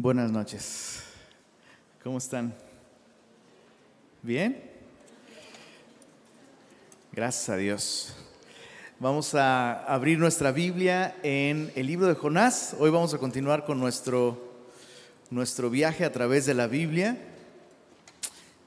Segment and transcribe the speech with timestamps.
[0.00, 1.02] Buenas noches.
[2.04, 2.54] ¿Cómo están?
[4.22, 4.62] ¿Bien?
[7.10, 8.14] Gracias a Dios.
[9.00, 12.76] Vamos a abrir nuestra Biblia en el libro de Jonás.
[12.78, 14.40] Hoy vamos a continuar con nuestro,
[15.30, 17.18] nuestro viaje a través de la Biblia.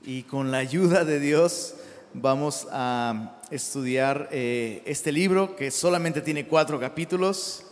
[0.04, 1.76] Y con la ayuda de Dios
[2.14, 7.64] vamos a estudiar eh, este libro que solamente tiene cuatro capítulos,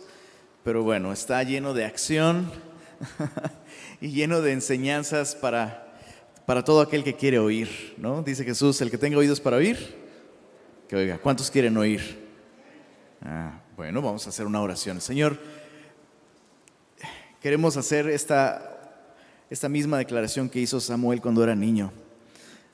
[0.64, 2.69] pero bueno, está lleno de acción
[4.00, 5.94] y lleno de enseñanzas para,
[6.46, 8.22] para todo aquel que quiere oír, ¿no?
[8.22, 9.96] Dice Jesús, el que tenga oídos para oír,
[10.88, 12.28] que oiga, ¿cuántos quieren oír?
[13.22, 15.00] Ah, bueno, vamos a hacer una oración.
[15.00, 15.38] Señor,
[17.40, 19.06] queremos hacer esta,
[19.48, 21.92] esta misma declaración que hizo Samuel cuando era niño.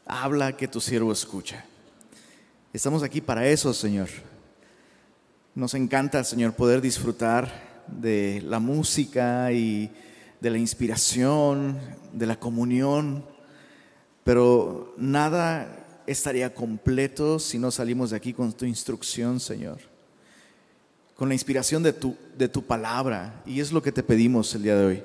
[0.07, 1.65] Habla que tu siervo escucha.
[2.73, 4.09] Estamos aquí para eso, Señor.
[5.55, 7.51] Nos encanta, Señor, poder disfrutar
[7.87, 9.91] de la música y
[10.41, 11.79] de la inspiración,
[12.13, 13.25] de la comunión,
[14.25, 19.79] pero nada estaría completo si no salimos de aquí con tu instrucción, Señor,
[21.15, 23.43] con la inspiración de tu, de tu palabra.
[23.47, 25.03] Y es lo que te pedimos el día de hoy,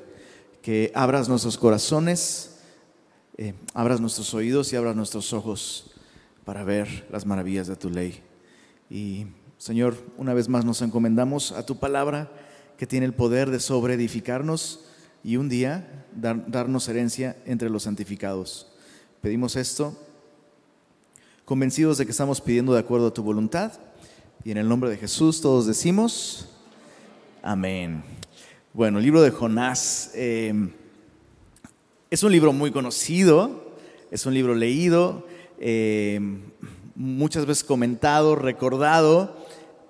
[0.61, 2.59] que abras nuestros corazones,
[3.38, 5.92] eh, abras nuestros oídos y abras nuestros ojos
[6.45, 8.22] para ver las maravillas de tu ley.
[8.89, 9.27] Y
[9.58, 12.31] Señor, una vez más nos encomendamos a tu palabra
[12.77, 14.86] que tiene el poder de sobreedificarnos
[15.23, 18.67] y un día darnos herencia entre los santificados.
[19.22, 19.97] Pedimos esto
[21.45, 23.73] convencidos de que estamos pidiendo de acuerdo a tu voluntad
[24.44, 26.49] y en el nombre de Jesús todos decimos
[27.42, 28.03] amén.
[28.73, 30.53] Bueno, el libro de Jonás eh,
[32.09, 33.75] es un libro muy conocido,
[34.11, 35.27] es un libro leído,
[35.59, 36.19] eh,
[36.95, 39.38] muchas veces comentado, recordado,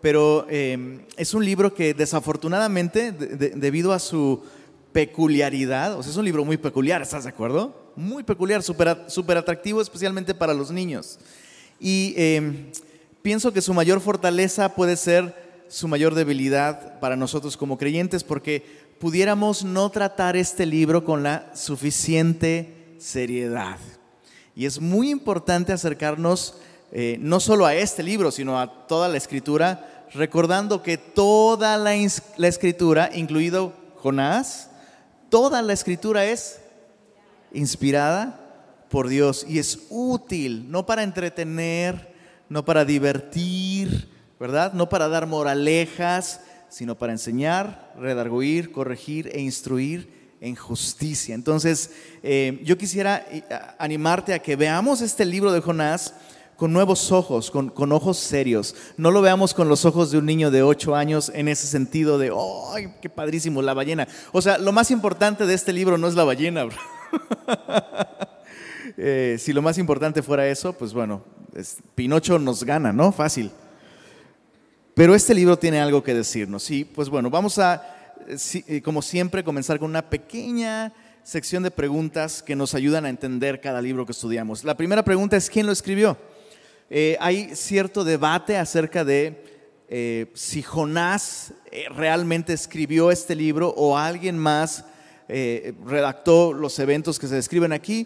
[0.01, 4.43] pero eh, es un libro que desafortunadamente, debido a su
[4.91, 7.91] peculiaridad, o sea, es un libro muy peculiar, ¿estás de acuerdo?
[7.95, 11.19] Muy peculiar, súper atractivo, especialmente para los niños.
[11.79, 12.71] Y em,
[13.21, 18.63] pienso que su mayor fortaleza puede ser su mayor debilidad para nosotros como creyentes, porque
[18.99, 23.77] pudiéramos no tratar este libro con la suficiente seriedad.
[24.55, 26.55] Y es muy importante acercarnos
[26.91, 31.95] eh, no solo a este libro, sino a toda la escritura, recordando que toda la,
[32.37, 34.70] la escritura, incluido Jonás,
[35.31, 36.59] Toda la escritura es
[37.53, 42.13] inspirada por Dios y es útil, no para entretener,
[42.49, 44.73] no para divertir, ¿verdad?
[44.73, 51.33] No para dar moralejas, sino para enseñar, redarguir, corregir e instruir en justicia.
[51.33, 51.91] Entonces,
[52.23, 53.41] eh, yo quisiera eh,
[53.79, 56.13] animarte a que veamos este libro de Jonás
[56.61, 58.75] con nuevos ojos, con, ojos serios.
[58.95, 62.19] No lo veamos con los ojos de un niño de 8 años en ese sentido
[62.19, 62.31] de,
[62.75, 64.07] ¡ay, qué padrísimo, la ballena!
[64.31, 66.67] O sea, lo más importante de este libro no es la ballena.
[68.97, 71.23] Eh, si lo más importante fuera eso, pues bueno,
[71.95, 73.11] Pinocho nos gana, ¿no?
[73.11, 73.49] Fácil.
[74.93, 76.61] Pero este libro tiene algo que decirnos.
[76.61, 77.81] Sí, pues bueno, vamos a,
[78.27, 80.93] eh, como siempre, comenzar con una pequeña
[81.23, 84.63] sección de preguntas que nos ayudan a entender cada libro que estudiamos.
[84.65, 86.17] La primera pregunta es, ¿quién lo escribió?
[86.93, 89.45] Eh, hay cierto debate acerca de
[89.87, 94.83] eh, si Jonás eh, realmente escribió este libro o alguien más
[95.85, 98.05] redactó los eventos que se describen aquí.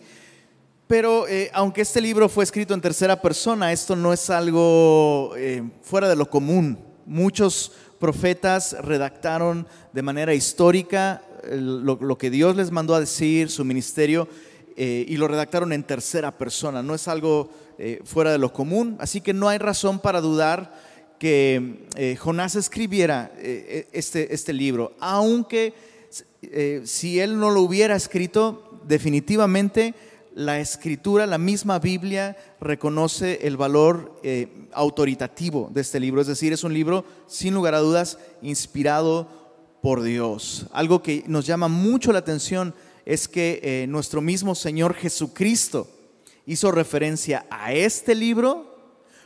[0.85, 5.33] Pero aunque este libro fue escrito en tercera persona, esto no es algo
[5.81, 6.77] fuera de lo común.
[7.07, 14.27] Muchos profetas redactaron de manera histórica lo, que Dios les mandó a decir, su ministerio,
[14.77, 16.83] y lo redactaron en tercera persona.
[16.83, 20.73] No es algo eh, fuera de lo común, así que no hay razón para dudar
[21.19, 25.73] que eh, Jonás escribiera eh, este, este, libro, aunque
[26.85, 29.93] si él no lo hubiera escrito, definitivamente
[30.35, 34.21] la escritura, la misma Biblia reconoce el valor
[34.71, 39.27] autoritativo de este libro, es decir, es un libro sin lugar a dudas inspirado
[39.81, 40.67] por Dios.
[40.71, 42.75] Algo que nos llama mucho la atención
[43.05, 45.87] es que nuestro mismo Señor Jesucristo,
[46.45, 48.75] hizo referencia a este libro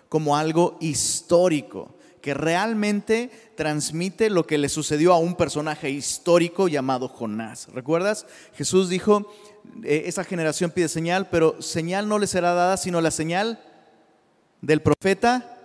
[0.08, 7.08] como algo histórico, que realmente transmite lo que le sucedió a un personaje histórico llamado
[7.08, 7.68] Jonás.
[7.74, 8.26] ¿Recuerdas?
[8.56, 9.32] Jesús dijo,
[9.84, 13.64] e, esa generación pide señal, pero señal no le será dada sino la señal
[14.62, 15.56] del profeta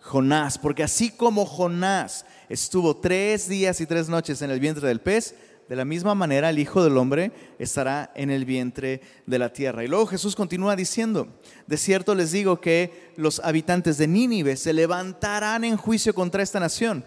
[0.00, 5.00] Jonás, porque así como Jonás estuvo tres días y tres noches en el vientre del
[5.00, 5.34] pez,
[5.68, 9.82] de la misma manera el Hijo del Hombre estará en el vientre de la tierra.
[9.82, 11.28] Y luego Jesús continúa diciendo,
[11.66, 16.60] de cierto les digo que los habitantes de Nínive se levantarán en juicio contra esta
[16.60, 17.04] nación,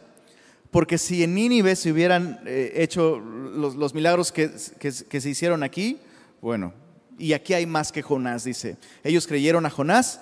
[0.72, 5.98] Porque si en Nínive se hubieran eh, hecho los, milagros que, que, se hicieron aquí,
[6.42, 6.74] bueno,
[7.18, 8.78] y aquí hay más que Jonás, dice.
[9.04, 10.22] Ellos creyeron a Jonás,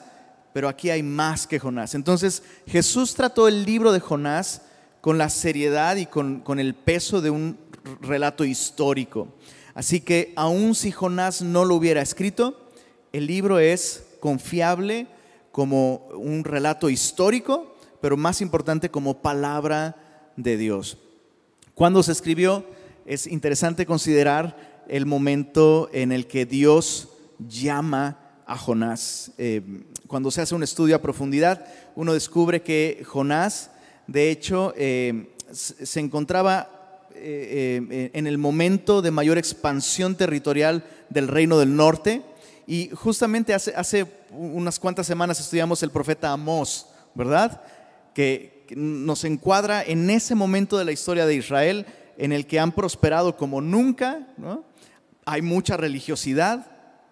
[0.53, 1.95] pero aquí hay más que Jonás.
[1.95, 4.61] Entonces Jesús trató el libro de Jonás
[5.01, 7.66] con la seriedad y con, con el peso de un
[8.01, 9.27] relato histórico.
[9.73, 12.69] Así que aun si Jonás no lo hubiera escrito,
[13.13, 15.07] el libro es confiable
[15.51, 20.97] como un relato histórico, pero más importante como palabra de Dios.
[21.73, 22.65] Cuando se escribió,
[23.05, 29.31] es interesante considerar el momento en el que Dios llama a Jonás.
[29.37, 29.61] Eh,
[30.07, 33.69] cuando se hace un estudio a profundidad, uno descubre que Jonás,
[34.07, 36.76] de hecho, eh, se encontraba
[37.19, 42.21] eh, en el momento de mayor expansión territorial del reino del norte.
[42.65, 47.61] Y justamente hace, hace unas cuantas semanas estudiamos el profeta Amós, ¿verdad?
[48.13, 51.85] Que, nos encuadra en ese momento de la historia de Israel
[52.17, 54.27] en el que han prosperado como nunca,
[55.25, 56.67] hay mucha religiosidad,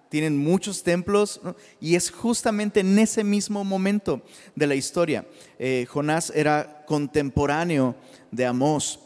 [0.10, 1.40] tienen muchos templos,
[1.80, 4.22] y es justamente en ese mismo momento
[4.56, 5.26] de la historia.
[5.60, 7.96] Eh, Jonás era contemporáneo
[8.32, 9.00] de Amós.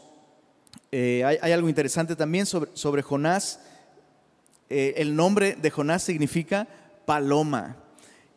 [0.92, 3.60] Eh, hay, algo interesante también sobre, Jonás.
[4.68, 6.66] Eh, el nombre de Jonás significa
[7.06, 7.76] paloma,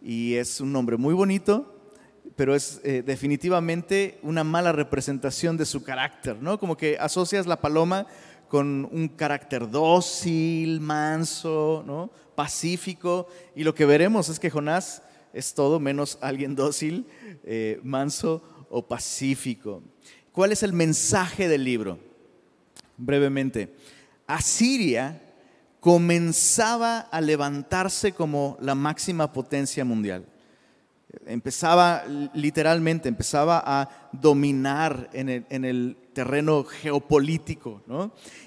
[0.01, 1.79] y es un nombre muy bonito,
[2.35, 6.59] pero es eh, definitivamente una mala representación de su carácter, ¿no?
[6.59, 8.05] Como que asocias la paloma
[8.49, 15.01] con un carácter dócil, manso, pacífico, y lo que veremos es que Jonás
[15.33, 17.07] es todo menos alguien dócil,
[17.81, 19.81] manso o pacífico.
[20.31, 22.12] ¿Cuál es el mensaje del libro?
[23.05, 23.75] Brevemente,
[24.27, 25.21] Asiria
[25.81, 30.25] comenzaba a levantarse como la máxima potencia mundial.
[31.25, 35.29] Empezaba literalmente, empezaba a dominar en
[35.65, 37.81] el, terreno geopolítico,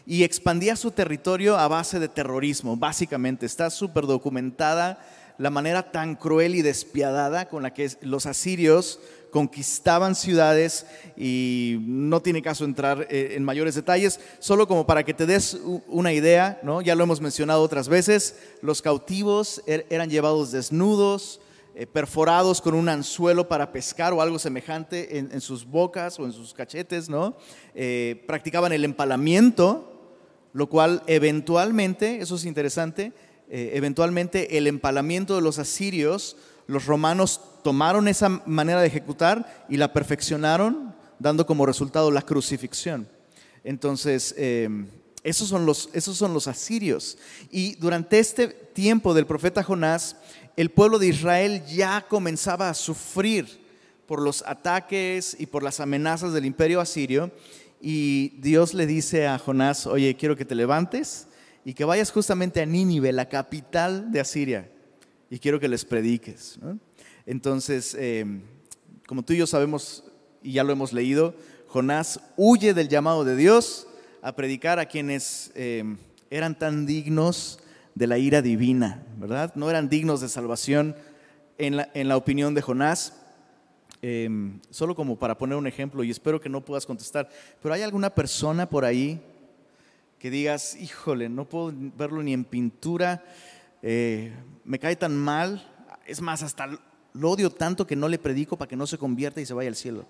[0.07, 3.45] Y expandía su territorio a base de terrorismo, básicamente.
[3.45, 4.99] Está súper documentada
[5.37, 9.01] la manera tan cruel y despiadada con la que los asirios
[9.37, 15.13] conquistaban ciudades y no tiene caso entrar eh, en mayores detalles, solo como para que
[15.13, 16.81] te des una idea, ¿no?
[16.81, 21.43] ya lo hemos mencionado otras veces, los cautivos er, eran llevados desnudos,
[21.75, 26.33] eh, perforados con un anzuelo para pescar o algo semejante en, sus bocas o en
[26.33, 27.37] sus cachetes, ¿no?
[27.75, 30.17] Eh, practicaban el empalamiento,
[30.55, 33.13] lo cual eventualmente, eso es interesante,
[33.51, 39.93] eventualmente el empalamiento de los asirios, los romanos tomaron esa manera de ejecutar y la
[39.93, 43.09] perfeccionaron, dando como resultado la crucifixión.
[43.65, 44.37] Entonces,
[45.25, 47.19] esos, son los, esos son los asirios.
[47.51, 50.15] Y durante este tiempo del profeta Jonás,
[50.57, 53.49] el pueblo de Israel ya comenzaba a sufrir
[54.07, 57.33] por los ataques y por las amenazas del imperio asirio.
[57.81, 61.27] Y Dios le dice a Jonás, oye, quiero que te levantes
[61.65, 64.71] y que vayas justamente a Nínive, la capital de Asiria,
[65.29, 66.61] y quiero que les prediques.
[67.27, 68.43] Entonces, em,
[69.07, 70.05] como tú y yo sabemos
[70.43, 71.35] y ya lo hemos leído,
[71.67, 73.89] Jonás huye del llamado de Dios
[74.23, 75.99] a predicar a quienes em,
[76.31, 77.59] eran tan dignos
[77.97, 79.53] de la ira divina, ¿verdad?
[79.57, 80.95] No eran dignos de salvación
[81.59, 83.15] en la, opinión de Jonás.
[84.03, 87.29] Em, solo como para poner un ejemplo, y espero que no puedas contestar,
[87.61, 89.21] pero ¿hay alguna persona por ahí
[90.19, 93.25] que digas, híjole, no puedo verlo ni en pintura,
[93.83, 94.33] eh,
[94.65, 95.67] me cae tan mal,
[96.07, 96.69] es más, hasta
[97.19, 99.69] lo odio tanto que no le predico para que no se convierta y se vaya
[99.69, 100.05] al cielo?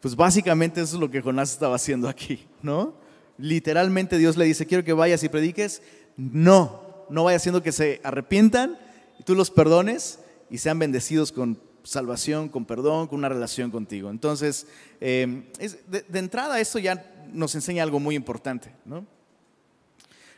[0.00, 3.04] Pues básicamente eso es lo que Jonás estaba haciendo aquí, ¿no?
[3.38, 5.82] literalmente Dios le dice, quiero que vayas y prediques.
[6.16, 8.78] No, no vaya haciendo que se arrepientan
[9.18, 14.10] y tú los perdones y sean bendecidos con salvación, con perdón, con una relación contigo.
[14.10, 14.66] Entonces,
[15.00, 15.44] em,
[15.88, 18.72] de, entrada esto ya nos enseña algo muy importante.
[18.84, 19.04] ¿no?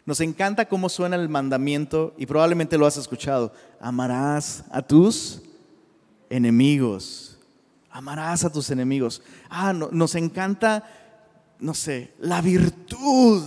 [0.07, 3.53] Nos encanta cómo suena el mandamiento y probablemente lo has escuchado.
[3.81, 5.43] Amarás a tus
[6.31, 7.39] enemigos.
[7.91, 9.21] Amarás a tus enemigos.
[9.51, 10.85] Ah, nos encanta
[11.59, 13.43] no sé, la virtud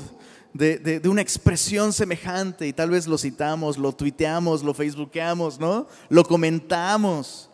[0.53, 5.87] de, una expresión semejante y tal vez lo citamos, lo tuiteamos, lo facebookeamos, ¿no?
[6.09, 7.49] Lo comentamos.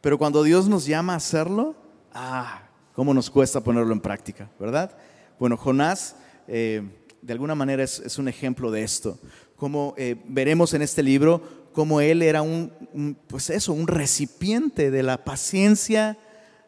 [0.00, 1.76] Pero cuando Dios nos llama a hacerlo,
[2.12, 2.62] ah,
[2.94, 4.96] cómo nos cuesta ponerlo en práctica, ¿verdad?
[5.38, 6.16] Bueno, Jonás
[6.48, 6.82] eh,
[7.22, 9.18] de alguna manera es, un ejemplo de esto.
[9.56, 15.02] Como eh, veremos en este libro, cómo él era un, pues eso, un recipiente de
[15.02, 16.18] la paciencia,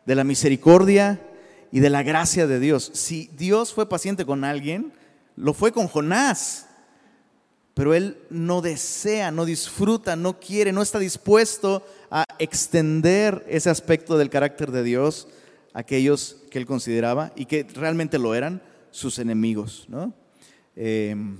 [0.07, 1.21] de la misericordia,
[1.75, 2.93] y de la gracia de Dios.
[2.95, 4.93] Si Dios fue paciente con alguien,
[5.35, 6.69] lo fue con Jonás.
[7.75, 14.17] Pero él no desea, no disfruta, no quiere, no está dispuesto a extender ese aspecto
[14.17, 15.27] del carácter de Dios
[15.73, 19.89] aquellos que él consideraba y que realmente lo eran sus enemigos.
[20.77, 21.39] Em,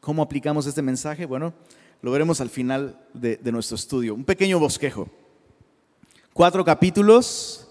[0.00, 1.26] ¿Cómo aplicamos este mensaje?
[1.26, 1.54] Bueno,
[2.02, 4.14] lo veremos al final de, nuestro estudio.
[4.14, 5.08] Un pequeño bosquejo.
[6.32, 7.68] Cuatro capítulos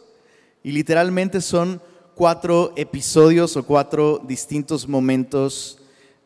[0.63, 1.82] y literalmente son
[2.15, 5.79] cuatro episodios o cuatro distintos momentos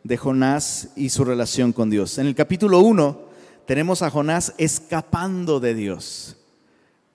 [0.03, 2.17] de Jonás y su relación con Dios.
[2.17, 3.21] En el capítulo 1
[3.65, 6.35] tenemos a Jonás escapando de Dios.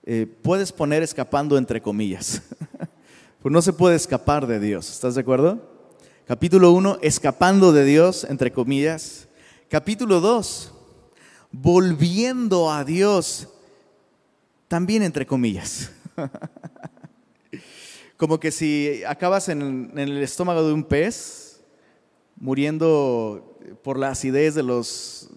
[0.03, 2.41] Eh, puedes poner escapando entre comillas,
[3.41, 5.68] pues no se puede escapar de Dios, ¿estás de acuerdo?
[6.29, 9.27] Capítulo 1, escapando de Dios, entre comillas.
[9.67, 10.71] Capítulo 2,
[11.51, 13.47] volviendo a Dios,
[14.67, 15.89] también entre comillas.
[18.17, 21.61] Como que si acabas en, el estómago de un pez,
[22.35, 25.31] muriendo por la acidez de los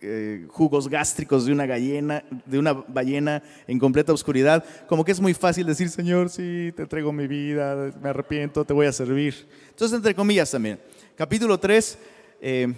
[0.00, 5.20] eh, jugos gástricos de una gallina, de una ballena en completa oscuridad, como que es
[5.20, 9.46] muy fácil decir, Señor, sí, te entrego mi vida, me arrepiento, te voy a servir.
[9.70, 10.78] Entonces, entre comillas también.
[11.16, 11.98] Capítulo 3,
[12.40, 12.74] eh,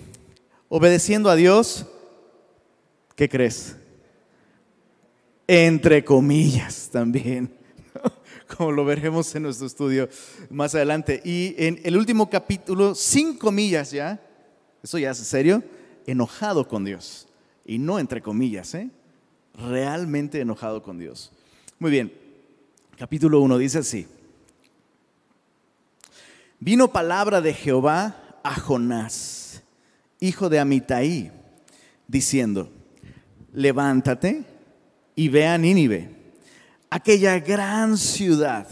[0.69, 1.87] obedeciendo a Dios,
[3.15, 3.77] ¿qué crees?
[5.47, 7.59] Entre comillas también
[8.57, 10.09] como lo veremos en nuestro estudio
[10.51, 11.21] más adelante.
[11.25, 14.21] Y en el último capítulo, cinco millas ya,
[14.83, 15.63] eso ya es serio,
[16.11, 17.29] enojado con Dios.
[17.65, 18.91] Y no entre comillas, ¿eh?
[19.55, 21.31] realmente enojado con Dios.
[21.79, 22.13] Muy bien,
[22.97, 24.07] capítulo 1 dice así.
[26.59, 29.63] Vino palabra de Jehová a Jonás,
[30.19, 31.31] hijo de Amitai,
[32.07, 32.73] diciendo,
[33.53, 34.45] levántate
[35.15, 36.17] y ve a Nínive
[36.91, 38.67] aquella gran ciudad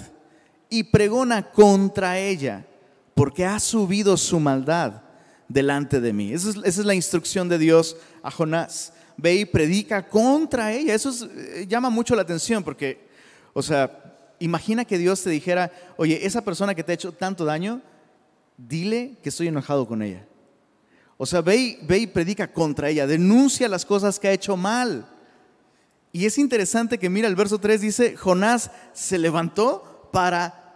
[0.71, 2.66] y pregona contra ella,
[3.14, 5.02] porque ha subido su maldad
[5.49, 6.33] delante de mí.
[6.33, 8.93] Esa es, la instrucción de Dios a Jonás.
[9.17, 10.95] Ve y predica contra ella.
[10.95, 13.07] Eso eh, llama mucho la atención porque,
[13.53, 17.45] o sea, imagina que Dios te dijera, oye, esa persona que te ha hecho tanto
[17.45, 17.81] daño,
[18.57, 20.26] dile que estoy enojado con ella.
[21.17, 25.09] O sea, ve ve y predica contra ella, denuncia las cosas que ha hecho mal.
[26.12, 30.75] Y es interesante que mira el verso 3 dice, Jonás se levantó para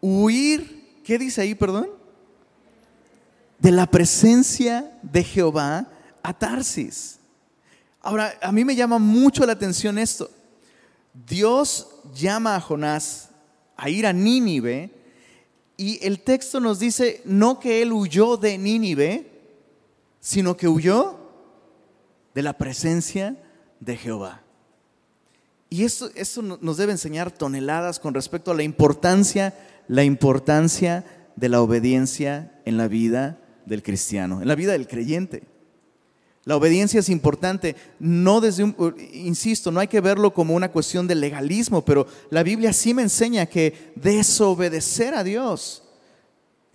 [0.00, 1.95] huir, ¿qué dice ahí, perdón?
[3.58, 5.88] De la presencia de Jehová
[6.22, 7.18] a Tarsis.
[8.02, 10.30] Ahora, a mí me llama mucho la atención esto.
[11.26, 13.30] Dios llama a Jonás
[13.76, 14.90] a ir a Nínive
[15.76, 19.30] y el texto nos dice no que él huyó de Nínive,
[20.20, 21.18] sino que huyó
[22.34, 23.36] de la presencia
[23.80, 24.42] de Jehová.
[25.68, 26.10] Y esto,
[26.60, 29.54] nos debe enseñar toneladas con respecto a la importancia,
[29.88, 35.42] la importancia de la obediencia en la vida del cristiano, en la vida del creyente.
[36.44, 41.08] La obediencia es importante, no desde un, insisto, no hay que verlo como una cuestión
[41.08, 45.82] de legalismo, pero la Biblia sí me enseña que desobedecer a Dios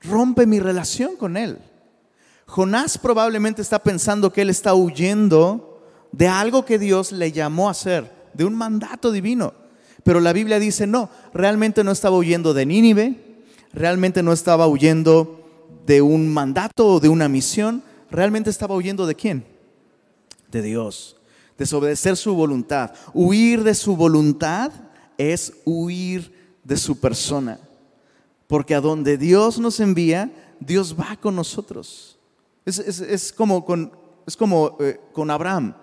[0.01, 1.59] rompe mi relación con Él.
[2.47, 5.81] Jonás probablemente está pensando que él está huyendo
[6.11, 9.53] de algo que Dios le llamó a hacer de un mandato divino.
[10.03, 15.40] Pero la Biblia dice, no, realmente no estaba huyendo de Nínive, realmente no estaba huyendo
[15.85, 19.45] de un mandato o de una misión, realmente estaba huyendo de quién?
[20.51, 21.17] De Dios.
[21.57, 22.93] Desobedecer su voluntad.
[23.13, 24.71] Huir de su voluntad
[25.17, 26.33] es huir
[26.63, 27.59] de su persona.
[28.47, 32.17] Porque a donde Dios nos envía, Dios va con nosotros.
[32.65, 33.91] Es, como, con,
[34.27, 35.73] es como eh, con Abraham.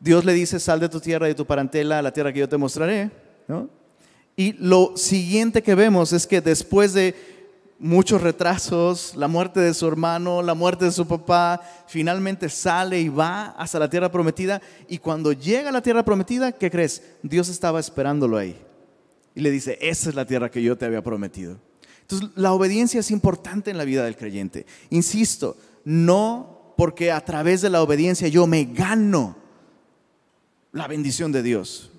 [0.00, 2.40] Dios le dice, sal de tu tierra y de tu parentela a la tierra que
[2.40, 3.10] yo te mostraré.
[4.36, 7.37] Y lo siguiente que vemos es que después de
[7.78, 13.08] muchos retrasos, la muerte de su hermano, la muerte de su papá, finalmente sale y
[13.08, 14.60] va hasta la tierra prometida.
[14.88, 17.02] Y cuando llega a la tierra prometida, ¿qué crees?
[17.22, 18.56] Dios estaba esperándolo ahí.
[19.34, 21.58] Y le dice, esa es la tierra que yo te había prometido.
[22.02, 24.66] Entonces, la obediencia es importante en la vida del creyente.
[24.90, 29.36] Insisto, no porque a través de la obediencia yo me gano
[30.72, 31.90] la bendición de Dios.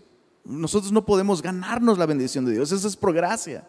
[0.43, 3.67] Nosotros no podemos ganarnos la bendición de Dios, eso es por gracia.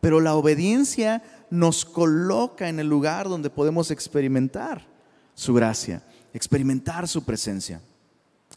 [0.00, 4.86] Pero la obediencia nos coloca en el lugar donde podemos experimentar
[5.34, 6.02] su gracia,
[6.32, 7.80] experimentar su presencia.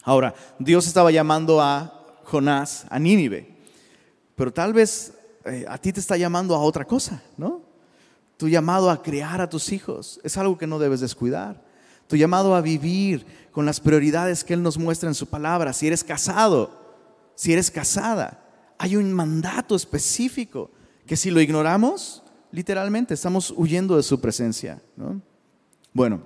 [0.03, 3.55] Ahora, Dios estaba llamando a Jonás a Nínive,
[4.35, 5.13] pero tal vez
[5.45, 7.61] eh, a ti te está llamando a otra cosa, ¿no?
[8.37, 11.61] Tu llamado a criar a tus hijos es algo que no debes descuidar
[12.07, 15.73] tu llamado a vivir con las prioridades que Él nos muestra en su palabra.
[15.73, 16.71] Si eres casado,
[17.35, 18.43] si eres casada,
[18.77, 20.71] hay un mandato específico
[21.05, 22.22] que si lo ignoramos,
[22.53, 24.79] literalmente estamos huyendo de su presencia.
[25.91, 26.21] Bueno,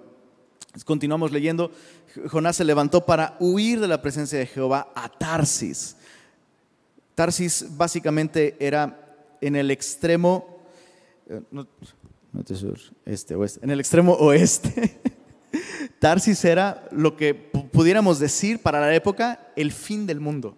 [0.84, 1.72] continuamos leyendo.
[2.29, 5.96] Jonás se levantó para huir de la presencia de Jehová a Tarsis.
[7.15, 10.60] Tarsis básicamente era en el extremo,
[11.29, 11.41] eh,
[13.05, 15.00] este, oeste, en el extremo oeste.
[16.00, 20.57] Tarsis era lo que pudiéramos decir para la época el fin del mundo.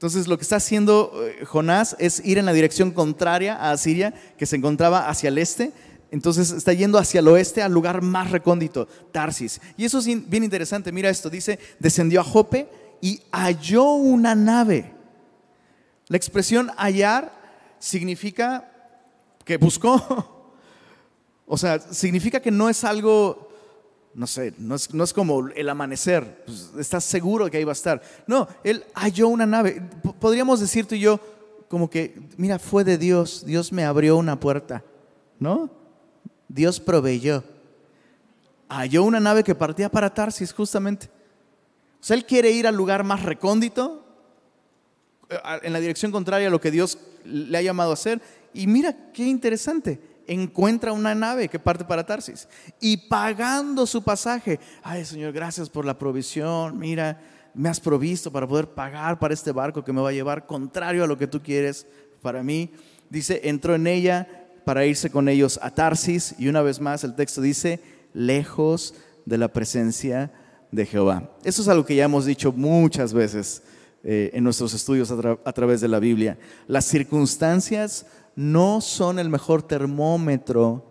[0.00, 4.14] Entonces lo que está haciendo eh, Jonás es ir en la dirección contraria a Asiria,
[4.38, 5.74] que se encontraba hacia el este.
[6.10, 9.60] Entonces está yendo hacia el oeste al lugar más recóndito, Tarsis.
[9.76, 10.90] Y eso es bien interesante.
[10.90, 12.66] Mira esto, dice, descendió a Jope
[13.02, 14.90] y halló una nave.
[16.08, 17.30] La expresión hallar
[17.78, 18.72] significa
[19.44, 20.38] que buscó.
[21.52, 23.49] O sea, significa que no es algo
[24.14, 28.02] no sé, no es, como el amanecer, pues, estás seguro que ahí va a estar.
[28.26, 29.82] No, él halló una nave.
[30.18, 31.20] Podríamos decir tú y yo,
[31.68, 34.82] como que, mira, fue de Dios, Dios me abrió una puerta,
[35.38, 35.70] ¿no?
[36.48, 37.44] Dios proveyó.
[38.68, 41.08] Halló una nave que partía para Tarsis, justamente.
[42.00, 44.04] O sea, él quiere ir al lugar más recóndito,
[45.28, 48.20] eh, en la dirección contraria a lo que Dios le ha llamado a hacer.
[48.52, 52.46] Y mira qué interesante encuentra una nave que parte para Tarsis
[52.80, 57.20] y pagando su pasaje, ay Señor, gracias por la provisión, mira,
[57.52, 61.02] me has provisto para poder pagar para este barco que me va a llevar contrario
[61.02, 61.84] a lo que tú quieres
[62.22, 62.70] para mí.
[63.08, 64.28] Dice, entró en ella
[64.64, 67.80] para irse con ellos a Tarsis y una vez más el texto dice,
[68.14, 68.94] lejos
[69.26, 70.30] de la presencia
[70.70, 71.28] de Jehová.
[71.42, 73.64] Eso es algo que ya hemos dicho muchas veces
[74.04, 76.38] eh, en nuestros estudios a través de la Biblia.
[76.68, 78.06] Las circunstancias
[78.40, 80.82] no son el mejor termómetro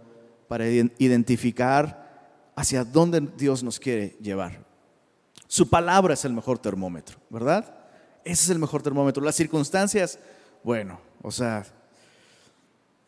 [0.48, 4.64] para identificar hacia dónde Dios nos quiere llevar.
[5.48, 7.74] Su palabra es el mejor termómetro, ¿verdad?
[8.24, 9.24] Ese es el mejor termómetro.
[9.24, 10.20] Las circunstancias,
[10.64, 11.66] bueno, o sea,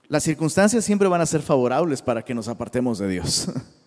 [0.07, 3.47] las circunstancias siempre van a ser favorables para que nos apartemos de Dios.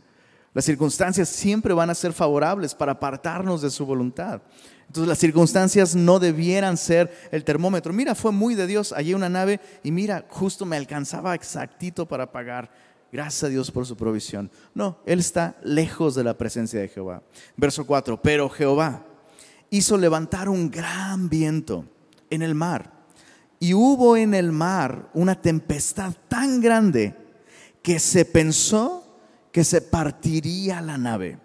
[0.55, 4.41] Las circunstancias siempre van a ser favorables para apartarnos de su voluntad.
[4.87, 7.93] Entonces las circunstancias no debieran ser el termómetro.
[7.93, 8.93] Mira, fue muy de Dios.
[8.93, 12.71] Allí una nave y mira, justo me alcanzaba exactito para pagar.
[13.11, 14.51] Gracias a Dios por su provisión.
[14.75, 17.23] No, Él está lejos de la presencia de Jehová.
[17.57, 18.23] Verso 4.
[18.23, 19.05] Pero Jehová
[19.71, 21.85] hizo levantar un gran viento
[22.31, 22.93] en el mar.
[23.59, 27.17] Y hubo en el mar una tempestad tan grande
[27.83, 29.04] que se pensó
[29.55, 31.39] que se partiría la nave.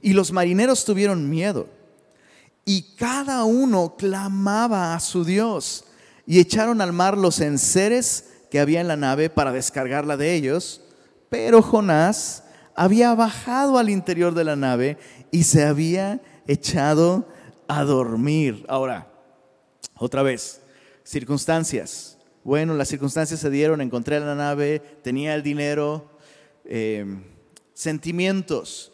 [0.00, 1.68] Y los marineros tuvieron miedo.
[2.64, 5.84] Y cada uno clamaba a su Dios.
[6.26, 10.80] Y echaron al mar los enseres que había en la nave para descargarla de ellos.
[11.28, 12.42] Pero Jonás
[12.74, 14.98] había bajado al interior de la nave
[15.30, 17.28] y se había echado
[17.68, 18.66] a dormir.
[18.68, 19.06] Ahora,
[19.96, 20.62] otra vez,
[21.04, 22.18] circunstancias.
[22.44, 26.10] Bueno, las circunstancias se dieron, encontré la nave, tenía el dinero,
[26.64, 27.06] eh,
[27.72, 28.92] sentimientos,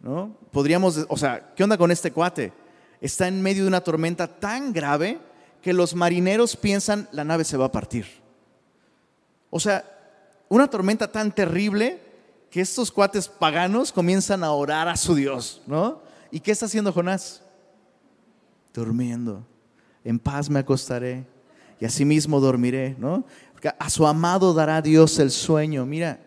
[0.00, 0.36] ¿no?
[0.50, 2.52] Podríamos, o sea, ¿qué onda con este cuate?
[3.00, 5.20] Está en medio de una tormenta tan grave
[5.60, 8.06] que los marineros piensan la nave se va a partir.
[9.50, 9.84] O sea,
[10.48, 12.00] una tormenta tan terrible
[12.50, 16.02] que estos cuates paganos comienzan a orar a su Dios, ¿no?
[16.30, 17.42] ¿Y qué está haciendo Jonás?
[18.74, 19.46] Durmiendo.
[20.04, 21.26] En paz me acostaré
[21.82, 23.24] y asimismo dormiré, ¿no?
[23.76, 25.84] a su amado dará Dios el sueño.
[25.84, 26.20] Mira,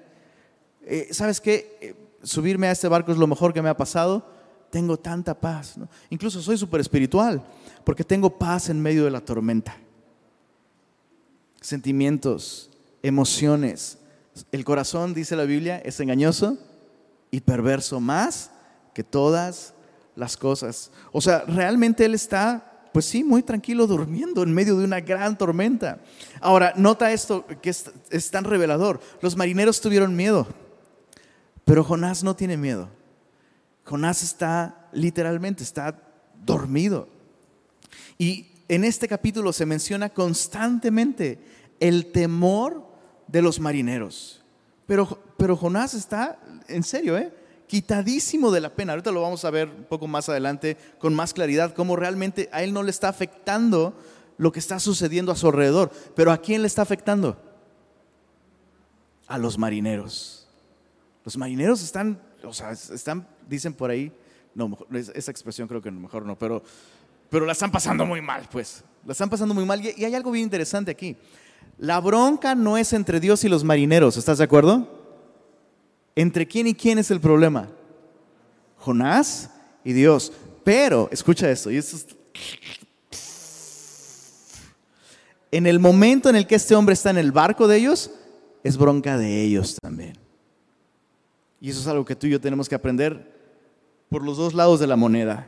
[0.82, 1.78] eh, ¿sabes qué?
[1.80, 4.30] Eh, subirme a este barco es lo mejor que me ha pasado.
[4.70, 5.76] Tengo tanta paz.
[6.10, 7.42] Incluso soy súper espiritual
[7.86, 9.78] porque tengo paz en medio de la tormenta.
[11.62, 12.70] Sentimientos,
[13.02, 13.98] emociones.
[14.52, 16.58] El corazón, dice la Biblia, es engañoso
[17.32, 18.52] y perverso más
[18.94, 19.74] que todas
[20.18, 20.92] las cosas.
[21.14, 25.38] O sea, realmente Él está pues sí, muy tranquilo durmiendo en medio de una gran
[25.38, 26.00] tormenta.
[26.40, 29.02] Ahora, nota esto que es, tan revelador.
[29.20, 30.48] Los marineros tuvieron miedo,
[31.66, 32.88] pero Jonás no tiene miedo.
[33.84, 36.02] Jonás está literalmente, está
[36.46, 37.10] dormido.
[38.18, 41.40] Y en este capítulo se menciona constantemente
[41.82, 42.88] el temor
[43.28, 44.42] de los marineros.
[44.88, 47.34] Pero, pero Jonás está, en serio, ¿eh?
[47.68, 48.94] Quitadísimo de la pena.
[48.94, 52.64] Ahorita lo vamos a ver un poco más adelante con más claridad, cómo realmente a
[52.64, 53.94] él no le está afectando
[54.38, 55.92] lo que está sucediendo a su alrededor.
[56.16, 57.38] Pero ¿a quién le está afectando?
[59.28, 60.48] A los marineros.
[61.24, 64.12] Los marineros están, o sea, están, dicen por ahí,
[64.54, 66.64] no, esa expresión creo que mejor no, pero,
[67.30, 68.84] pero la están pasando muy mal, pues.
[69.06, 69.84] La están pasando muy mal.
[69.84, 71.18] Y hay algo bien interesante aquí.
[71.78, 74.95] La bronca no es entre Dios y los marineros, ¿estás de acuerdo?
[76.16, 77.70] ¿Entre quién y quién es el problema?
[78.78, 79.50] Jonás
[79.84, 80.32] y Dios.
[80.64, 82.16] Pero, escucha esto, y esto
[85.56, 88.12] en el momento en el que este hombre está en el barco de ellos,
[88.62, 90.18] es bronca de ellos también.
[91.62, 93.34] Y eso es algo que tú y yo tenemos que aprender
[94.10, 95.48] por los dos lados de la moneda.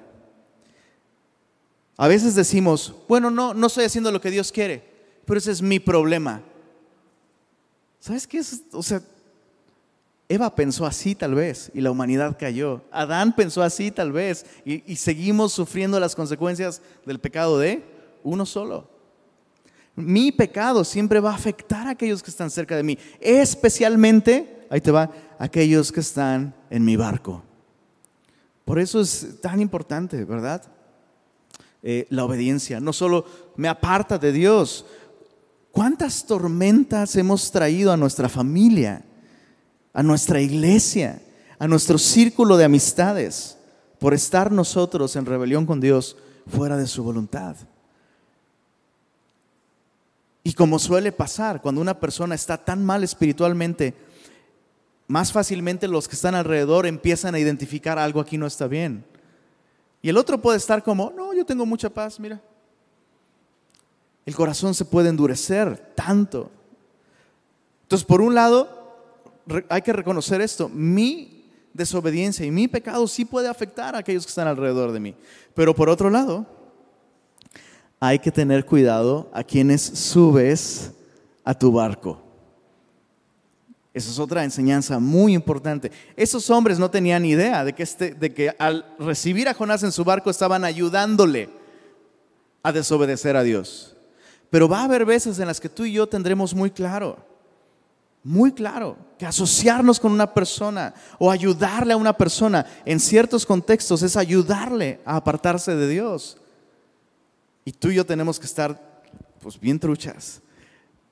[1.97, 4.81] A veces decimos, bueno, no, no estoy haciendo lo que Dios quiere,
[5.25, 6.41] pero ese es mi problema.
[7.99, 8.63] ¿Sabes qué es?
[8.71, 9.01] O sea,
[10.29, 12.81] Eva pensó así tal vez y la humanidad cayó.
[12.91, 17.83] Adán pensó así tal vez y, y, seguimos sufriendo las consecuencias del pecado de
[18.23, 18.89] uno solo.
[19.95, 24.81] Mi pecado siempre va a afectar a aquellos que están cerca de mí, especialmente, ahí
[24.81, 25.09] te va,
[25.39, 27.43] aquellos que están en mi barco.
[28.65, 30.61] Por eso es tan importante, ¿verdad?
[31.81, 32.81] Eh, la obediencia.
[32.81, 34.85] No solo me aparta de Dios.
[35.71, 39.05] ¿Cuántas tormentas hemos traído a nuestra familia,
[39.97, 41.19] a nuestra iglesia,
[41.57, 43.57] a nuestro círculo de amistades
[43.97, 47.55] por estar nosotros en rebelión con Dios fuera de su voluntad?
[50.43, 53.95] Y como suele pasar, cuando una persona está tan mal espiritualmente,
[55.07, 59.03] más fácilmente los que están alrededor empiezan a identificar algo aquí no está bien.
[60.03, 62.39] Y el otro puede estar como, no, yo tengo mucha paz, mira.
[64.27, 66.51] El corazón se puede endurecer tanto.
[67.81, 68.76] Entonces, por un lado,
[69.69, 70.69] hay que reconocer esto.
[70.69, 75.15] Mi desobediencia y mi pecado sí puede afectar a aquellos que están alrededor de mí.
[75.53, 76.45] Pero por otro lado,
[77.99, 80.91] hay que tener cuidado a quienes subes
[81.43, 82.21] a tu barco.
[83.93, 85.91] Esa es otra enseñanza muy importante.
[86.15, 89.91] Esos hombres no tenían idea de que, este, de que al recibir a Jonás en
[89.91, 91.49] su barco estaban ayudándole
[92.61, 93.95] a desobedecer a Dios.
[94.51, 97.17] Pero va a haber veces en las que tú y yo tendremos muy claro,
[98.27, 104.03] muy claro, que asociarnos con una persona o ayudarle a una persona en ciertos contextos
[104.03, 106.37] es ayudarle a apartarse de Dios.
[107.63, 109.01] Y tú y yo tenemos que estar
[109.39, 110.41] pues bien truchas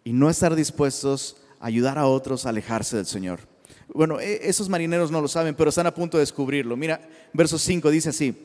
[0.03, 3.39] y no estar dispuestos ayudar a otros a alejarse del Señor.
[3.93, 6.75] Bueno, e, esos marineros no lo saben, pero están a punto de descubrirlo.
[6.75, 6.99] Mira,
[7.31, 8.35] verso 5 dice así.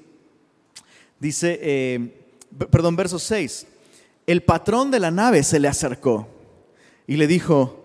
[1.18, 2.30] Dice, eh,
[2.70, 3.66] perdón, verso 6.
[4.28, 6.28] El patrón de la nave se le acercó
[7.08, 7.79] y le dijo,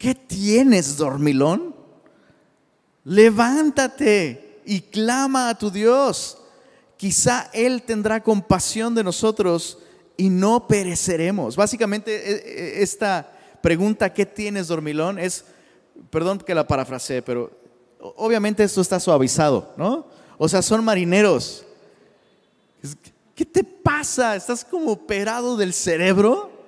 [0.00, 1.74] ¿qué tienes, dormilón?
[3.04, 6.38] Levántate y clama a tu Dios.
[6.96, 9.78] Quizá Él tendrá compasión de nosotros
[10.16, 11.54] y no pereceremos.
[11.54, 15.18] Básicamente, e, e, esta pregunta, ¿qué tienes, dormilón?
[15.18, 15.44] Es,
[16.08, 17.50] perdón que la parafraseé, pero
[18.16, 20.06] obviamente esto está suavizado, ¿no?
[20.38, 21.66] O sea, son marineros.
[23.34, 24.34] ¿Qué te pasa?
[24.34, 26.59] ¿Estás como operado del cerebro?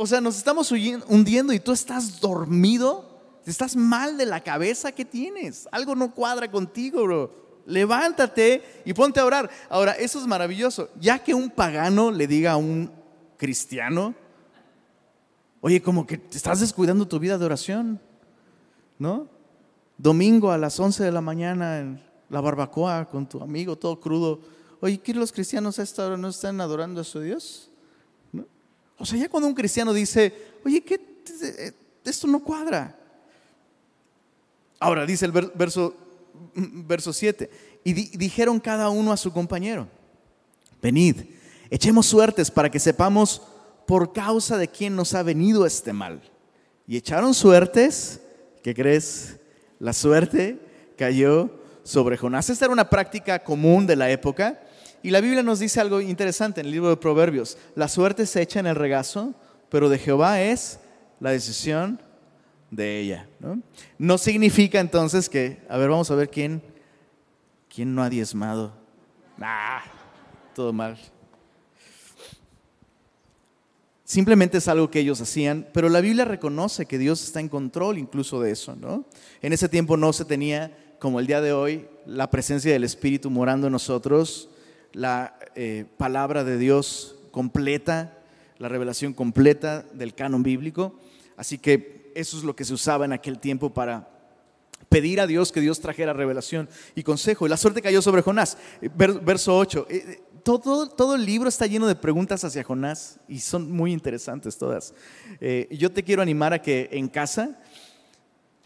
[0.00, 3.04] O sea, nos estamos hundiendo y tú estás dormido.
[3.44, 4.92] ¿Estás mal de la cabeza?
[4.92, 5.68] ¿Qué tienes?
[5.72, 7.62] Algo no cuadra contigo, bro.
[7.66, 9.50] Levántate y ponte a orar.
[9.68, 10.88] Ahora, eso es maravilloso.
[11.00, 12.92] Ya que un pagano le diga a un
[13.36, 14.14] cristiano,
[15.60, 18.00] Oye, como que te estás descuidando tu vida de oración,
[18.98, 19.26] ¿no?
[19.96, 24.40] Domingo a las 11 de la mañana en la barbacoa con tu amigo todo crudo.
[24.80, 27.67] Oye, ¿qué los cristianos a esta hora no están adorando a su Dios?
[28.98, 30.32] O sea, ya cuando un cristiano dice,
[30.64, 31.00] oye, ¿qué?
[32.04, 32.98] Esto no cuadra.
[34.80, 35.94] Ahora dice el verso,
[36.54, 37.50] verso 7,
[37.84, 39.88] y dijeron cada uno a su compañero,
[40.80, 41.16] venid,
[41.70, 43.42] echemos suertes para que sepamos
[43.86, 46.20] por causa de quien nos ha venido este mal.
[46.86, 48.20] Y echaron suertes,
[48.62, 49.36] ¿qué crees?
[49.78, 50.58] La suerte
[50.96, 51.50] cayó
[51.82, 52.50] sobre Jonás.
[52.50, 54.60] Esta era una práctica común de la época.
[55.02, 57.56] Y la Biblia nos dice algo interesante en el libro de Proverbios.
[57.74, 59.34] La suerte se echa en el regazo,
[59.68, 60.80] pero de Jehová es
[61.20, 62.00] la decisión
[62.70, 63.28] de ella.
[63.98, 66.62] No, significa entonces que, a ver, vamos a ver quién,
[67.72, 68.72] quién no ha diezmado.
[69.40, 69.82] Ah,
[70.54, 70.98] todo mal.
[74.04, 77.98] Simplemente es algo que ellos hacían, pero la Biblia reconoce que Dios está en control
[77.98, 79.04] incluso de eso, ¿no?
[79.42, 83.28] En ese tiempo no se tenía, como el día de hoy, la presencia del Espíritu
[83.28, 84.48] morando en nosotros,
[84.92, 88.18] la eh, palabra de Dios completa,
[88.58, 90.98] la revelación completa del canon bíblico.
[91.36, 94.08] Así que eso es lo que se usaba en aquel tiempo para
[94.88, 97.46] pedir a Dios que Dios trajera revelación y consejo.
[97.46, 98.56] Y la suerte cayó sobre Jonás.
[98.96, 99.86] Verso 8
[100.56, 104.94] todo, el libro está lleno de preguntas hacia Jonás y son muy interesantes todas.
[105.40, 107.60] Eh, yo te quiero animar a que en casa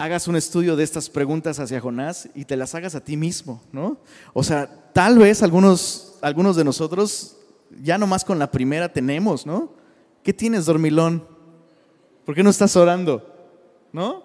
[0.03, 3.63] hagas un estudio de estas preguntas hacia Jonás y te las hagas a ti mismo,
[3.71, 3.99] ¿no?
[4.33, 7.37] O sea, tal vez algunos, algunos de nosotros
[7.81, 9.73] ya nomás con la primera tenemos, ¿no?
[10.25, 11.25] ¿Qué tienes, dormilón?
[12.25, 13.25] ¿Por qué no estás orando?
[13.93, 14.25] ¿No?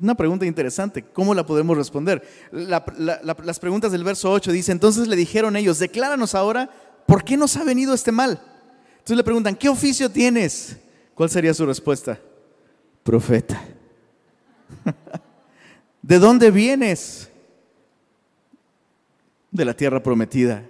[0.00, 2.26] Una pregunta interesante, ¿cómo la podemos responder?
[2.50, 6.70] las preguntas del verso 8 dice, entonces le dijeron ellos, decláranos ahora,
[7.06, 8.40] ¿por qué nos ha venido este mal?
[8.92, 10.78] Entonces le preguntan, ¿qué oficio tienes?
[11.14, 12.18] ¿Cuál sería su respuesta?
[13.02, 13.62] Profeta.
[16.02, 17.30] ¿De dónde vienes?
[19.50, 20.66] De la tierra prometida.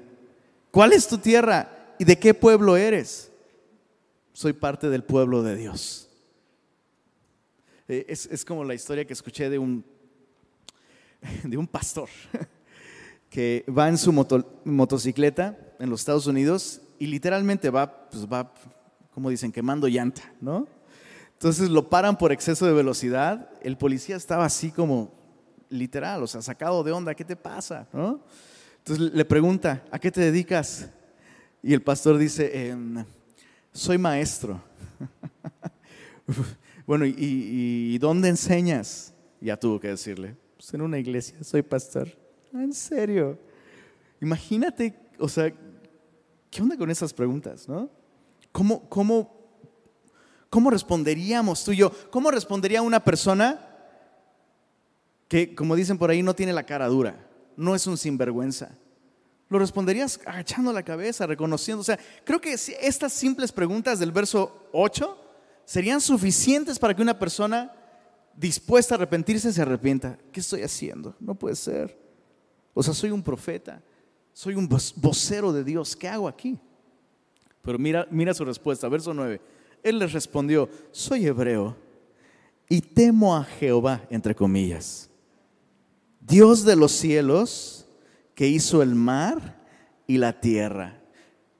[0.70, 1.82] ¿Cuál es tu tierra?
[2.02, 3.30] ¿y de qué pueblo eres?
[4.32, 6.08] Soy parte del pueblo de Dios.
[7.86, 9.84] Eh, es, como la historia que escuché de un,
[11.44, 12.08] de un pastor
[13.30, 14.12] que va en su
[14.64, 18.52] motocicleta en los Estados Unidos y literalmente va, pues va,
[19.14, 20.66] como dicen, quemando llanta, ¿no?
[21.42, 23.50] Entonces lo paran por exceso de velocidad.
[23.62, 25.12] El policía estaba así como
[25.70, 27.88] literal, o sea, sacado de onda, ¿qué te pasa?
[27.92, 28.20] ¿No?
[28.78, 30.88] Entonces le pregunta, ¿a qué te dedicas?
[31.60, 33.04] Y el pastor dice, em,
[33.72, 34.62] soy maestro.
[36.86, 39.12] bueno, ¿y, dónde enseñas?
[39.40, 42.06] Ya tuvo que decirle, pues en una iglesia, soy pastor.
[42.54, 43.36] Ah, ¿En serio?
[44.20, 45.52] Imagínate, o sea,
[46.52, 47.90] ¿qué onda con esas preguntas, no?
[48.52, 49.41] ¿Cómo, cómo,
[50.52, 51.90] cómo responderíamos tú y yo?
[52.10, 53.58] ¿Cómo respondería una persona
[55.26, 57.32] que, como dicen por ahí, no tiene la cara dura?
[57.56, 58.76] no es un sinvergüenza.
[59.48, 61.82] Lo responderías agachando la cabeza, reconociendo.
[61.82, 65.18] O sea, creo que estas simples preguntas del verso 8
[65.64, 67.72] serían suficientes para que una persona
[68.34, 70.18] dispuesta a arrepentirse se arrepienta.
[70.32, 71.14] ¿Qué estoy haciendo?
[71.20, 71.98] No puede ser.
[72.72, 73.82] O sea, soy un profeta,
[74.32, 75.94] soy un vocero de Dios.
[75.94, 76.58] ¿Qué hago aquí?
[77.60, 79.40] Pero mira, mira su respuesta, verso 9.
[79.82, 81.76] Él les respondió, soy hebreo
[82.68, 85.10] y temo a Jehová, entre comillas
[86.26, 87.86] Dios de los cielos
[88.34, 89.60] que hizo el mar
[90.06, 91.00] y la tierra.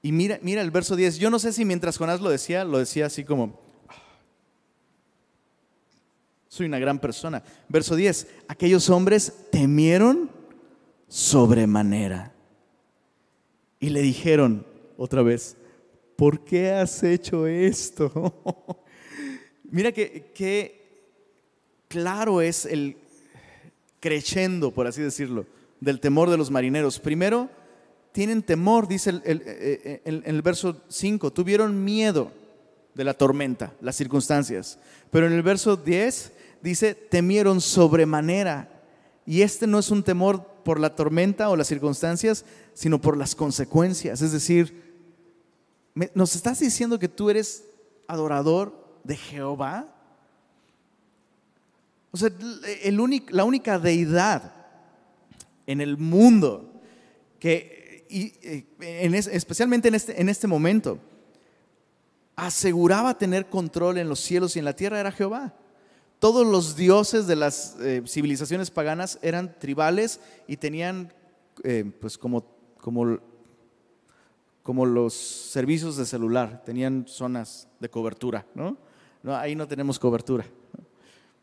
[0.01, 1.17] Y mira, mira el verso 10.
[1.17, 3.59] Yo no sé si mientras Jonás lo decía, lo decía así como,
[6.47, 7.43] soy una gran persona.
[7.67, 10.29] Verso 10, aquellos hombres temieron
[11.07, 12.33] sobremanera
[13.79, 14.65] y le dijeron
[14.97, 15.57] otra vez,
[16.23, 18.41] ¿por qué has hecho esto?
[19.69, 20.71] Mira que,
[21.89, 22.95] claro es el,
[23.99, 25.45] creciendo, por así decirlo,
[25.81, 26.97] del temor de los marineros.
[26.97, 27.49] Primero,
[28.13, 32.31] tienen temor, dice el, el, eh, eh, el, verso 5, tuvieron miedo
[32.95, 34.79] de la tormenta, las circunstancias.
[35.11, 36.31] Pero en el verso 10
[36.61, 38.69] dice, temieron sobremanera.
[39.25, 43.35] Y este no es un temor por la tormenta o las circunstancias, sino por las
[43.35, 44.21] consecuencias.
[44.21, 44.82] Es decir,
[46.13, 47.65] ¿nos estás diciendo que tú eres
[48.07, 49.87] adorador de Jehová?
[52.11, 52.29] O sea,
[53.29, 54.53] la única deidad
[55.65, 56.71] en el mundo
[57.39, 58.05] que,
[58.79, 60.99] especialmente en este, en este momento,
[62.35, 65.53] aseguraba tener control en los cielos y en la tierra era Jehová.
[66.19, 71.11] Todos los dioses de las eh, civilizaciones paganas eran tribales y tenían,
[71.63, 72.45] eh, pues como,
[72.79, 73.19] como,
[74.63, 78.77] como los servicios de celular, tenían zonas de cobertura, ¿no?
[79.35, 80.45] ahí no tenemos cobertura.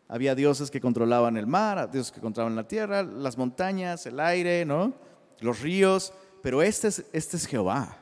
[0.08, 4.64] Había dioses que controlaban el mar, dioses que controlaban la tierra, las montañas, el aire,
[4.64, 4.92] ¿no?
[5.38, 7.98] Los ríos, pero este es, este es Jehová.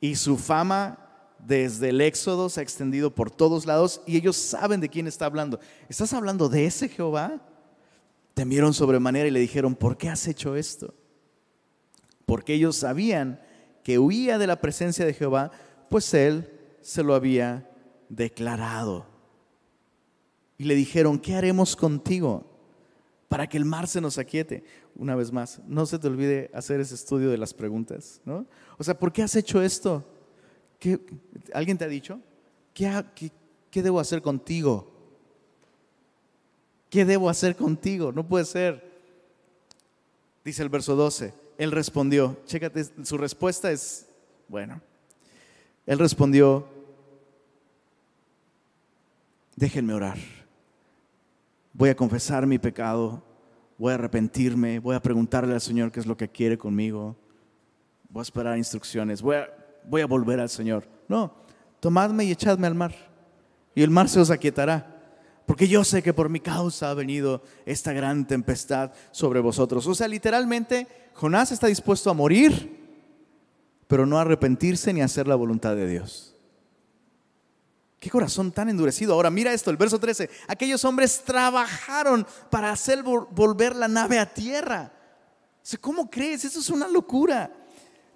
[0.00, 0.98] Y su fama
[1.38, 5.26] desde el Éxodo se ha extendido por todos lados y ellos saben de quién está
[5.26, 5.60] hablando.
[5.88, 7.40] ¿Estás hablando de ese Jehová?
[8.34, 10.94] Temieron sobremanera y le dijeron, ¿por qué has hecho esto?
[12.24, 13.40] Porque ellos sabían
[13.86, 15.52] que huía de la presencia de Jehová,
[15.88, 17.70] pues él se lo había
[18.08, 19.06] declarado
[20.58, 22.44] y le dijeron, ¿qué haremos contigo
[23.28, 24.64] para que el mar se nos aquiete?
[24.96, 28.44] Una vez más, no se te olvide hacer ese estudio de las preguntas, ¿no?
[28.76, 30.04] O sea, ¿por qué has hecho esto?
[30.80, 30.98] ¿Qué,
[31.54, 32.18] ¿Alguien te ha dicho?
[32.74, 33.30] ¿Qué, qué,
[33.70, 34.90] qué debo hacer contigo?
[36.90, 38.10] ¿Qué debo hacer contigo?
[38.10, 38.84] No puede ser.
[40.44, 41.45] Dice el verso 12.
[41.58, 44.06] Él respondió, chécate, su respuesta es,
[44.48, 44.80] bueno,
[45.86, 46.68] él respondió,
[49.56, 50.18] déjenme orar
[51.76, 53.22] voy a confesar mi pecado,
[53.76, 57.14] voy a arrepentirme, voy a preguntarle al Señor qué es lo que quiere conmigo,
[58.08, 60.88] voy a esperar instrucciones, voy a, volver al Señor.
[61.06, 61.34] No,
[61.78, 62.94] tomadme y echadme al mar,
[63.74, 64.94] y el mar se os aquietará.
[65.44, 69.86] Porque yo sé que por mi causa ha venido esta gran tempestad sobre vosotros.
[69.86, 72.76] O sea, literalmente, Jonás está dispuesto a morir,
[73.86, 76.34] pero no a arrepentirse ni a hacer la voluntad de Dios.
[77.98, 79.14] Qué corazón tan endurecido.
[79.14, 80.28] Ahora mira esto, el verso 13.
[80.46, 84.92] Aquellos hombres trabajaron para hacer volver la nave a tierra.
[85.80, 86.44] ¿Cómo crees?
[86.44, 87.50] Eso es una locura.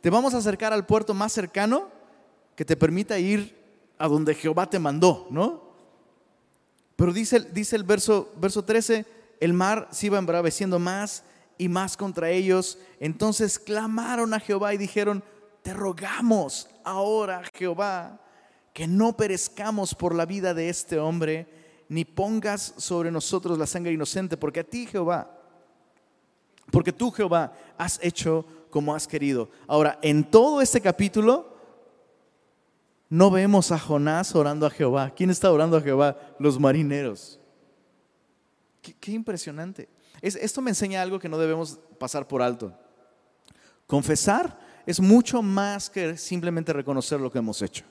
[0.02, 1.88] Te vamos a acercar al puerto más cercano
[2.54, 3.58] que te permita ir
[3.98, 5.70] a donde Jehová te mandó, ¿no?
[6.96, 9.06] Pero dice, dice el verso, verso 13,
[9.40, 11.24] el mar se iba embraveciendo más
[11.61, 12.79] y más contra ellos.
[12.99, 15.23] Entonces clamaron a Jehová y dijeron,
[15.62, 18.20] te rogamos ahora, Jehová
[18.73, 21.46] que no perezcamos por la vida de este hombre,
[21.88, 25.31] ni pongas sobre nosotros la sangre inocente, porque a ti Jehová,
[26.70, 29.51] porque tú Jehová has hecho como has querido.
[29.66, 31.49] Ahora, en todo este capítulo
[33.12, 35.12] No vemos a Jonás orando a Jehová.
[35.16, 36.16] ¿Quién está orando a Jehová?
[36.38, 37.40] Los marineros.
[38.81, 39.88] Qué, impresionante.
[40.22, 42.76] Esto me enseña algo que no debemos pasar por alto.
[43.87, 47.85] Confesar es mucho más que simplemente reconocer lo que hemos hecho.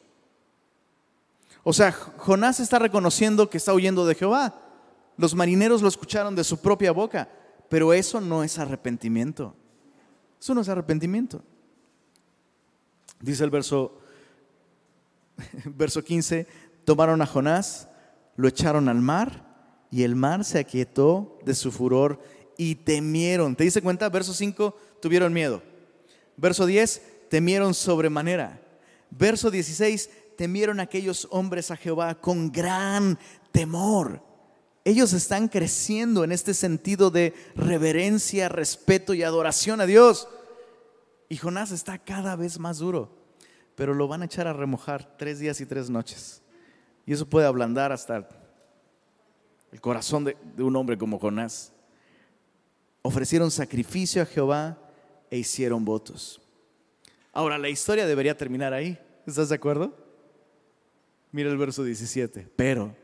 [1.63, 4.61] O sea, Jonás está reconociendo que está huyendo de Jehová.
[5.17, 7.29] Los marineros lo escucharon de su propia boca,
[7.67, 9.55] pero eso no es arrepentimiento.
[10.39, 11.43] Eso no es arrepentimiento.
[13.19, 13.99] Dice el verso,
[15.65, 16.47] verso 15,
[16.85, 17.89] tomaron a Jonás,
[18.37, 19.48] lo echaron al mar
[19.91, 22.19] y el mar se aquietó de su furor
[22.57, 23.55] y temieron.
[23.55, 24.09] ¿Te dice cuenta?
[24.09, 25.61] Verso 5, tuvieron miedo.
[26.37, 28.61] Verso 10, temieron sobremanera.
[29.09, 33.17] Verso 16, temieron aquellos hombres a Jehová con gran
[33.51, 34.21] temor.
[34.85, 40.27] Ellos están creciendo en este sentido de reverencia, respeto y adoración a Dios.
[41.27, 43.15] Y Jonás está cada vez más duro,
[43.75, 46.41] pero lo van a echar a remojar tres días y tres noches.
[47.05, 48.27] Y eso puede ablandar hasta
[49.71, 51.71] el corazón de, un hombre como Jonás.
[53.01, 54.77] Ofrecieron sacrificio a Jehová
[55.29, 56.41] e hicieron votos.
[57.31, 58.99] Ahora, la historia debería terminar ahí.
[59.25, 59.95] ¿Estás de acuerdo?
[61.31, 62.49] Mira el verso 17.
[62.55, 62.95] Pero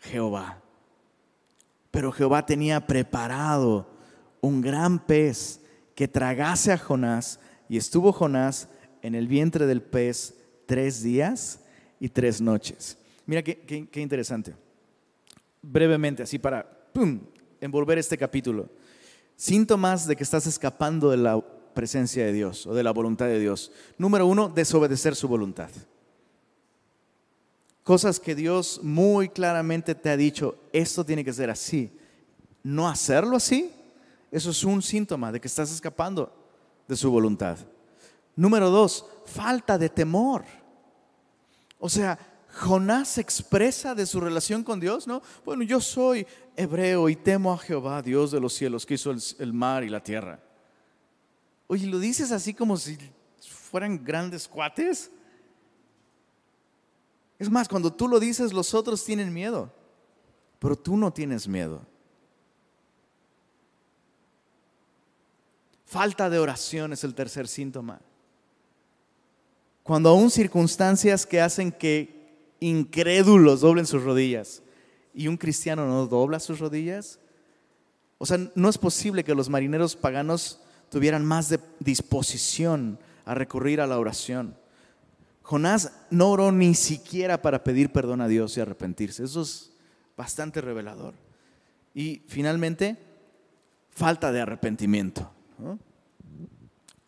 [0.00, 0.62] Jehová,
[1.90, 3.88] pero Jehová tenía preparado
[4.40, 5.60] un gran pez
[5.94, 8.68] que tragase a Jonás y estuvo Jonás
[9.02, 10.34] en el vientre del pez
[10.66, 11.60] tres días
[11.98, 12.98] y tres noches.
[13.24, 14.54] Mira qué, interesante.
[15.68, 16.66] Brevemente, así para
[17.60, 18.68] envolver este capítulo.
[19.36, 21.40] Síntomas de que estás escapando de la
[21.74, 23.72] presencia de Dios o de la voluntad de Dios.
[23.98, 25.70] Número uno, desobedecer su voluntad
[27.86, 31.96] cosas que Dios muy claramente te ha dicho, esto tiene que ser así.
[32.64, 33.70] No hacerlo así,
[34.32, 36.34] eso es un síntoma de que estás escapando
[36.88, 37.56] de su voluntad.
[38.34, 40.42] Número dos, falta de temor.
[41.78, 42.18] O sea,
[42.56, 45.20] Jonás expresa de su relación con Dios, ¿no?
[45.44, 49.22] Bueno, yo soy hebreo y temo a Jehová, Dios de los cielos, que hizo el,
[49.38, 50.40] el mar y la tierra.
[51.66, 52.96] Oye, ¿lo dices así como si
[53.70, 55.10] fueran grandes cuates?
[57.38, 59.70] Es más, cuando tú lo dices, los otros tienen miedo,
[60.58, 61.82] pero tú no tienes miedo.
[65.84, 68.00] Falta de oración es el tercer síntoma.
[69.82, 72.15] Cuando aún circunstancias que hacen que
[72.60, 74.62] incrédulos doblen sus rodillas
[75.14, 77.18] y un cristiano no dobla sus rodillas,
[78.18, 83.86] o sea, no es posible que los marineros paganos tuvieran más disposición a recurrir a
[83.86, 84.56] la oración.
[85.42, 89.24] Jonás no oró ni siquiera para pedir perdón a Dios y arrepentirse.
[89.24, 89.70] Eso es
[90.16, 91.14] bastante revelador.
[91.94, 92.96] Y finalmente,
[93.90, 95.30] falta de arrepentimiento.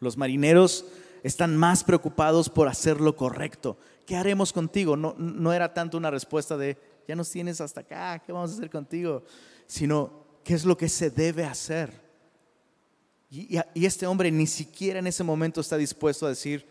[0.00, 0.86] Los marineros
[1.22, 3.76] están más preocupados por hacer lo correcto.
[4.08, 4.96] ¿Qué haremos contigo?
[4.96, 8.54] No, no era tanto una respuesta de, ya nos tienes hasta acá, ¿qué vamos a
[8.54, 9.22] hacer contigo?
[9.66, 12.08] Sino, ¿qué es lo que se debe hacer?
[13.30, 16.66] y este hombre ni siquiera en ese momento está dispuesto a decir,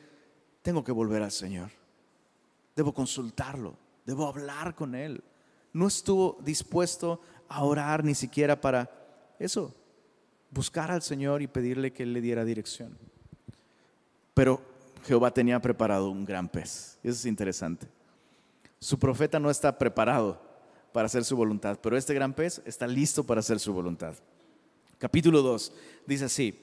[0.63, 1.69] tengo que volver al Señor.
[2.75, 5.23] Debo consultarlo, debo hablar con Él.
[5.73, 8.89] No estuvo dispuesto a orar ni siquiera para
[9.37, 9.75] eso,
[10.49, 12.97] buscar al Señor y pedirle que Él le diera dirección.
[14.33, 14.76] Pero
[15.07, 16.99] Jehová tenía preparado un gran pez.
[17.01, 17.87] Eso es interesante.
[18.79, 20.41] Su profeta no está preparado
[20.91, 24.15] para hacer su voluntad, pero este gran pez está listo para hacer su voluntad.
[24.97, 25.71] Capítulo 2
[26.05, 26.59] dice así.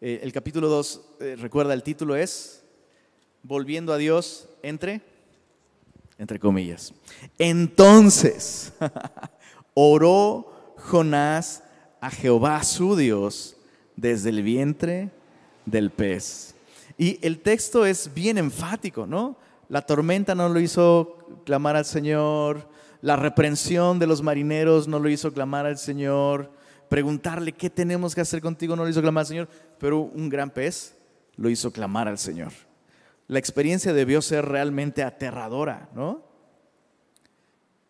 [0.00, 2.64] Eh, el capítulo 2, eh, recuerda, el título es
[3.42, 5.02] volviendo a Dios entre,
[6.16, 6.94] entre comillas.
[7.38, 8.72] Entonces,
[9.74, 11.62] oró Jonás
[12.00, 13.56] a Jehová su Dios
[13.94, 15.10] desde el vientre
[15.66, 16.53] del pez.
[16.96, 19.36] Y el texto es bien enfático, ¿no?
[19.68, 22.68] La tormenta no lo hizo clamar al Señor,
[23.00, 26.50] la reprensión de los marineros no lo hizo clamar al Señor,
[26.88, 30.50] preguntarle qué tenemos que hacer contigo no lo hizo clamar al Señor, pero un gran
[30.50, 30.96] pez
[31.36, 32.52] lo hizo clamar al Señor
[33.26, 36.22] la experiencia debió ser realmente aterradora, ¿no?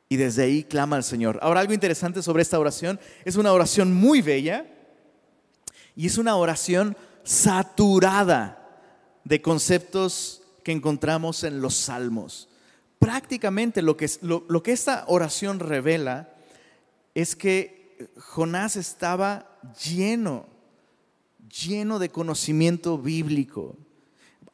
[0.09, 1.39] Y desde ahí clama al Señor.
[1.43, 4.67] Ahora, algo interesante sobre esta oración, es una oración muy bella
[5.97, 8.64] y es una oración saturada
[9.25, 12.49] de conceptos que encontramos en los salmos.
[12.99, 16.35] Prácticamente lo que, lo que esta oración revela
[17.15, 20.47] es que Jonás estaba lleno,
[21.49, 23.77] lleno de conocimiento bíblico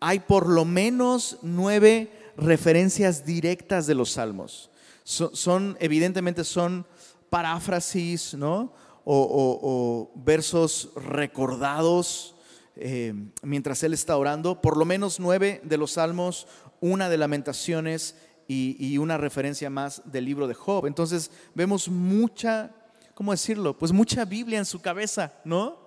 [0.00, 4.70] hay por lo menos nueve referencias directas de los salmos.
[5.04, 6.86] son, evidentemente, son
[7.28, 8.72] paráfrasis, ¿no?
[9.04, 12.34] O, versos recordados
[12.76, 13.12] eh,
[13.42, 16.46] mientras él está orando, por lo menos nueve de los salmos,
[16.80, 18.16] una de lamentaciones
[18.48, 20.86] y, una referencia más del libro de Job.
[20.86, 22.70] Entonces vemos mucha,
[23.14, 23.78] ¿cómo decirlo?
[23.78, 25.78] Pues mucha Biblia en su cabeza, ¿no?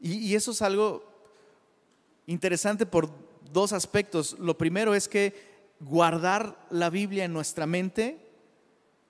[0.00, 1.04] Y, eso es algo
[2.26, 3.10] interesante por
[3.52, 4.36] dos aspectos.
[4.38, 5.34] Lo primero es que
[5.80, 8.26] guardar la Biblia en nuestra mente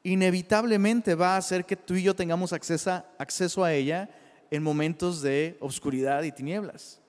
[0.03, 4.09] inevitablemente va a hacer que tú y yo tengamos acceso a ella
[4.51, 7.01] en momentos de oscuridad y tinieblas.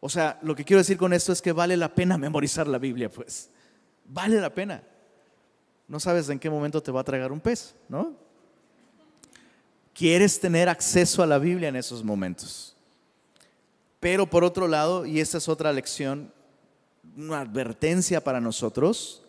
[0.00, 2.78] O sea, lo que quiero decir con esto es que vale la pena memorizar la
[2.78, 3.48] Biblia, pues.
[4.04, 4.82] Vale la pena.
[5.88, 8.14] No sabes en qué momento te va a tragar un pez, ¿no?
[9.94, 12.74] Quieres tener acceso a la Biblia en esos momentos.
[14.00, 16.32] Pero por otro lado, y esta es otra lección,
[17.16, 19.22] una advertencia para nosotros,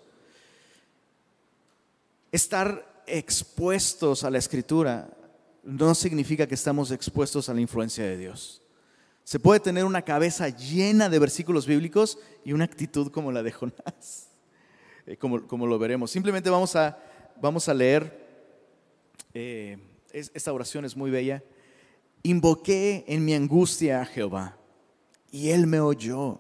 [2.32, 5.08] estar expuestos a la escritura
[5.64, 8.62] no significa que estamos expuestos a la influencia de Dios.
[9.24, 13.54] Se puede tener una cabeza llena de versículos bíblicos y una actitud como la de
[13.54, 14.28] Jonás,
[15.08, 16.12] eh, como, lo veremos.
[16.12, 16.98] Simplemente vamos a,
[17.42, 18.22] vamos a leer,
[19.34, 19.78] eh,
[20.12, 21.42] esta oración es muy bella.
[22.22, 24.58] Invoqué en mi angustia a Jehová
[25.32, 26.40] y él me oyó.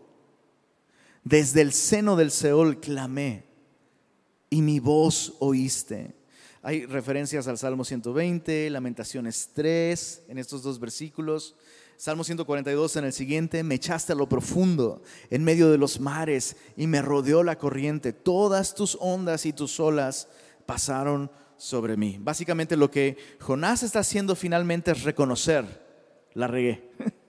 [1.24, 3.45] Desde el seno del Seol clamé
[4.49, 6.13] y mi voz oíste.
[6.66, 11.57] Hay referencias al Salmo 120, Lamentaciones 3 en estos dos versículos.
[11.97, 16.55] Salmo 142 en el siguiente, me echaste a lo profundo, en medio de los mares,
[16.78, 18.14] y me rodeó la corriente.
[18.14, 20.30] Todas tus ondas y tus olas
[20.66, 22.18] pasaron sobre mí.
[22.22, 25.66] Básicamente lo que Jonás está haciendo finalmente es reconocer,
[26.34, 26.89] la regué.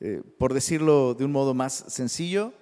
[0.00, 2.52] Eh, por decirlo de un modo más sencillo,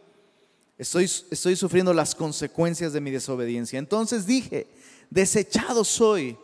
[0.78, 3.80] estoy, estoy sufriendo las consecuencias de mi desobediencia.
[3.80, 4.68] Entonces dije,
[5.12, 6.38] desechado soy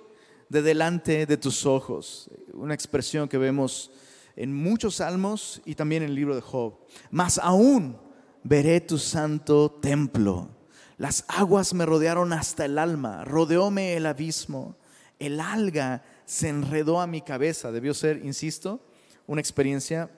[0.49, 2.31] de delante de tus ojos.
[2.53, 3.91] Una expresión que vemos
[4.37, 6.75] en muchos salmos y también en el libro de Job.
[7.11, 7.99] Mas aún
[8.45, 10.51] veré tu santo templo.
[10.99, 14.77] Las aguas me rodearon hasta el alma, rodeóme el abismo.
[15.19, 17.73] El alga se enredó a mi cabeza.
[17.73, 18.81] Debió ser, insisto,
[19.27, 20.11] una experiencia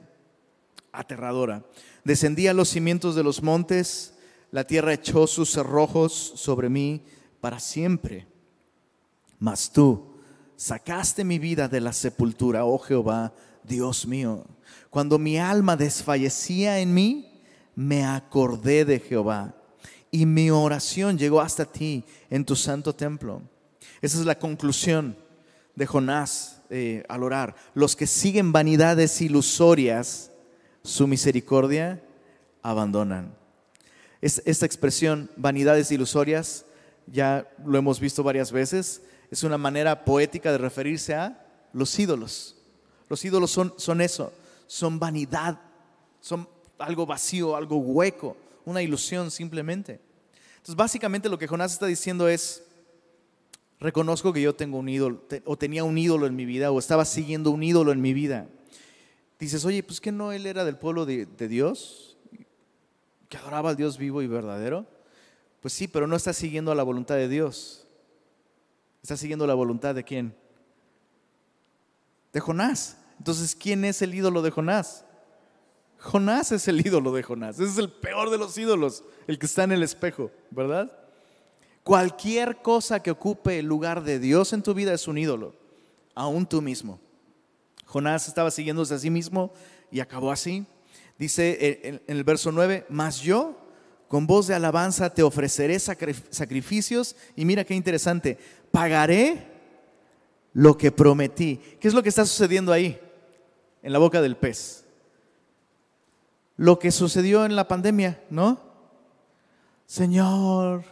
[0.92, 1.64] aterradora.
[2.04, 4.14] Descendí a los cimientos de los montes,
[4.50, 7.04] la tierra echó sus cerrojos sobre mí
[7.40, 8.29] para siempre.
[9.40, 10.20] Mas tú
[10.54, 13.32] sacaste mi vida de la sepultura, oh Jehová,
[13.64, 14.44] Dios mío.
[14.90, 17.42] Cuando mi alma desfallecía en mí,
[17.74, 19.54] me acordé de Jehová
[20.10, 23.42] y mi oración llegó hasta ti en tu santo templo.
[24.02, 25.16] Esa es la conclusión
[25.74, 27.54] de Jonás eh, al orar.
[27.74, 30.30] Los que siguen vanidades ilusorias,
[30.82, 32.02] su misericordia
[32.62, 33.34] abandonan.
[34.20, 36.66] esta expresión, vanidades ilusorias,
[37.06, 42.56] ya lo hemos visto varias veces, es una manera poética de referirse a los ídolos.
[43.08, 44.32] Los ídolos son, son eso,
[44.66, 45.60] son vanidad,
[46.20, 50.00] son algo vacío, algo hueco, una ilusión simplemente.
[50.56, 52.62] Entonces, básicamente lo que Jonás está diciendo es,
[53.78, 57.04] reconozco que yo tengo un ídolo, o tenía un ídolo en mi vida, o estaba
[57.04, 58.48] siguiendo un ídolo en mi vida.
[59.38, 62.16] Dices, oye, pues que no él era del pueblo de, de Dios,
[63.28, 64.86] que adoraba al Dios vivo y verdadero.
[65.60, 67.79] Pues sí, pero no está siguiendo a la voluntad de Dios.
[69.02, 70.34] Está siguiendo la voluntad de quién?
[72.32, 72.98] De Jonás.
[73.18, 75.04] Entonces, ¿quién es el ídolo de Jonás?
[75.98, 77.58] Jonás es el ídolo de Jonás.
[77.58, 80.90] Ese es el peor de los ídolos, el que está en el espejo, ¿verdad?
[81.82, 85.54] Cualquier cosa que ocupe el lugar de Dios en tu vida es un ídolo,
[86.14, 87.00] aún tú mismo.
[87.84, 89.52] Jonás estaba siguiéndose a sí mismo
[89.90, 90.66] y acabó así.
[91.18, 93.59] Dice en el verso 9, mas yo
[94.10, 98.36] con voz de alabanza te ofreceré sacrificios y mira qué interesante,
[98.70, 99.46] pagaré
[100.52, 101.58] lo que prometí.
[101.80, 103.00] ¿Qué es lo que está sucediendo ahí?
[103.82, 104.84] en la boca del pez.
[106.56, 108.60] Lo que sucedió en la pandemia, ¿no?
[109.86, 110.84] Señor,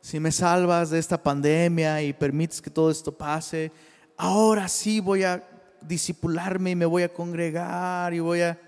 [0.00, 3.70] si me salvas de esta pandemia y permites que todo esto pase,
[4.16, 5.48] ahora sí voy a
[5.80, 8.58] disipularme y me voy a congregar y voy a...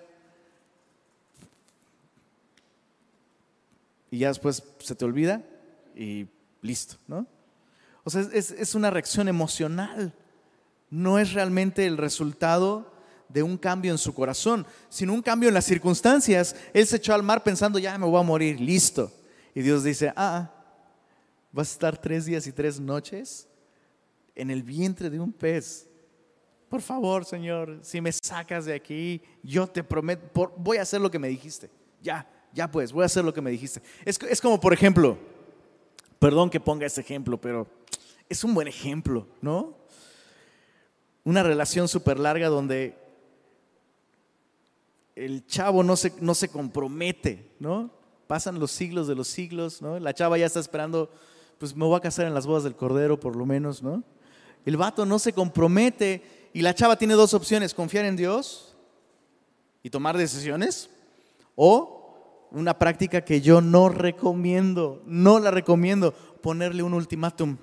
[4.11, 5.43] Y ya después se te olvida
[5.95, 6.27] y
[6.63, 7.27] listo, ¿no?
[8.05, 10.15] O sea, es, es una reacción emocional,
[10.91, 12.93] no es realmente el resultado
[13.29, 16.55] de un cambio en su corazón, sino un cambio en las circunstancias.
[16.73, 19.13] Él se echó al mar pensando, ya me voy a morir, listo.
[19.55, 20.51] Y Dios dice, ah,
[21.51, 23.49] vas a estar tres días y tres noches
[24.35, 25.89] en el vientre de un pez.
[26.69, 31.11] Por favor, Señor, si me sacas de aquí, yo te prometo, voy a hacer lo
[31.11, 31.71] que me dijiste.
[32.03, 33.83] Ya, ya pues, voy a hacer lo que me dijiste.
[34.05, 35.19] Es, es como, por ejemplo,
[36.19, 37.67] perdón que ponga ese ejemplo, pero
[38.29, 39.75] es un buen ejemplo, ¿no?
[41.25, 42.97] Una relación súper larga donde
[45.15, 47.91] el chavo no se, no se compromete, ¿no?
[48.27, 49.99] Pasan los siglos de los siglos, ¿no?
[49.99, 51.11] La chava ya está esperando,
[51.59, 54.05] pues me voy a casar en las bodas del Cordero por lo menos, ¿no?
[54.65, 58.77] El vato no se compromete y la chava tiene dos opciones, confiar en Dios
[59.83, 60.91] y tomar decisiones
[61.55, 61.96] o
[62.51, 67.57] una práctica que yo no recomiendo, no la recomiendo, ponerle un ultimátum.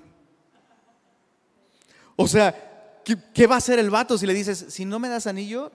[2.16, 5.26] O sea, ¿qué, va a hacer el vato si le dices, si no me das
[5.26, 5.72] anillo,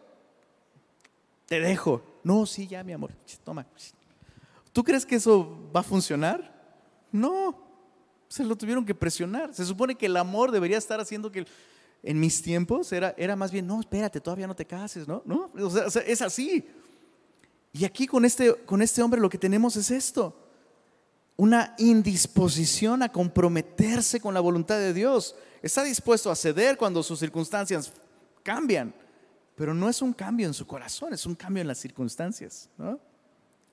[1.46, 2.02] te dejo?
[2.24, 3.12] No, sí, ya, mi amor,
[3.44, 3.66] toma.
[4.72, 6.54] ¿Tú crees que eso va a funcionar?
[7.12, 7.58] No,
[8.28, 9.54] se lo tuvieron que presionar.
[9.54, 11.46] Se supone que el amor debería estar haciendo que
[12.04, 15.22] en mis tiempos era, era más bien, no, espérate, todavía no te cases, ¿no?
[15.26, 15.52] ¿No?
[15.56, 16.66] O sea, es así.
[17.72, 20.36] Y aquí con este, con este hombre lo que tenemos es esto,
[21.36, 25.36] una indisposición a comprometerse con la voluntad de Dios.
[25.62, 27.92] Está dispuesto a ceder cuando sus circunstancias
[28.44, 28.94] cambian,
[29.56, 32.70] pero no es un cambio en su corazón, es un cambio en las circunstancias.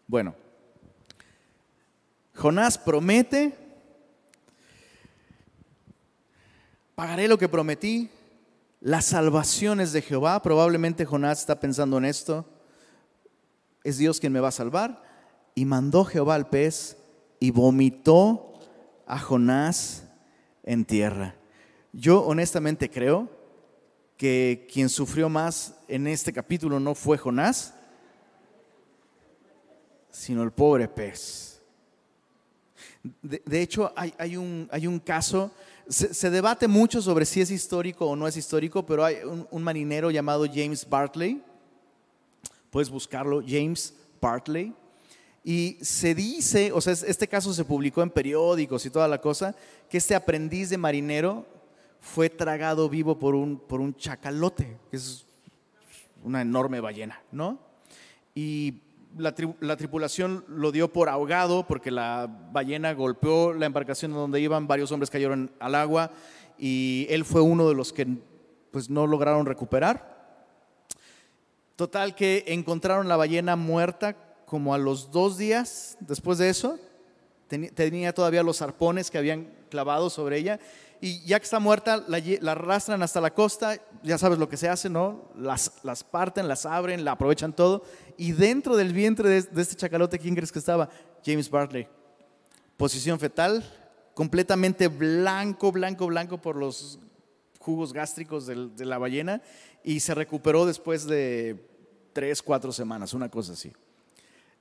[0.07, 0.35] Bueno,
[2.35, 3.57] Jonás promete,
[6.95, 8.11] pagaré lo que prometí,
[8.81, 12.47] las salvaciones de Jehová, probablemente Jonás está pensando en esto,
[13.87, 15.03] es Dios quien me va a salvar,
[15.55, 16.99] y mandó Jehová al pez
[17.41, 18.55] y vomitó
[19.07, 20.05] a Jonás
[20.65, 21.37] en tierra.
[21.93, 23.31] Yo honestamente creo
[24.17, 27.75] que quien sufrió más en este capítulo no fue Jonás,
[30.11, 31.61] sino el pobre pez.
[33.23, 35.53] De, hecho, hay, un, hay, un, caso,
[35.89, 40.11] se, debate mucho sobre si es histórico o no es histórico, pero hay un, marinero
[40.11, 41.41] llamado James Bartley,
[42.77, 44.75] puedes buscarlo, James Bartley,
[45.43, 49.57] y se dice, o sea, este caso se publicó en periódicos y toda la cosa,
[49.89, 51.47] que este aprendiz de marinero
[52.01, 55.25] fue tragado vivo por un, por un chacalote, que es
[56.23, 57.59] una enorme ballena, ¿no?
[58.35, 58.83] Y
[59.17, 64.93] la, tripulación lo dio por ahogado porque la ballena golpeó la embarcación donde iban, varios
[64.93, 66.11] hombres cayeron al agua
[66.59, 68.07] y él fue uno de los que
[68.71, 70.16] pues no lograron recuperar.
[71.77, 74.17] Total que encontraron la ballena muerta
[74.47, 76.79] como a los dos días después de eso.
[77.49, 80.59] Tenía todavía los arpones que habían clavado sobre ella
[81.01, 84.69] y ya que está muerta, la, arrastran hasta la costa, ya sabes lo que se
[84.69, 85.31] hace, ¿no?
[85.37, 87.85] Las, las parten, las abren, la aprovechan todo,
[88.17, 90.89] y dentro del vientre de, este chacalote, ¿quién crees que estaba?
[91.25, 91.87] James Bartley.
[92.77, 93.65] Posición fetal,
[94.15, 96.99] completamente blanco, blanco, blanco por los
[97.59, 99.43] jugos gástricos de la ballena,
[99.87, 101.65] y se recuperó después de
[102.13, 103.73] tres, cuatro semanas, una cosa así.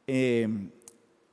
[0.06, 0.48] Eh,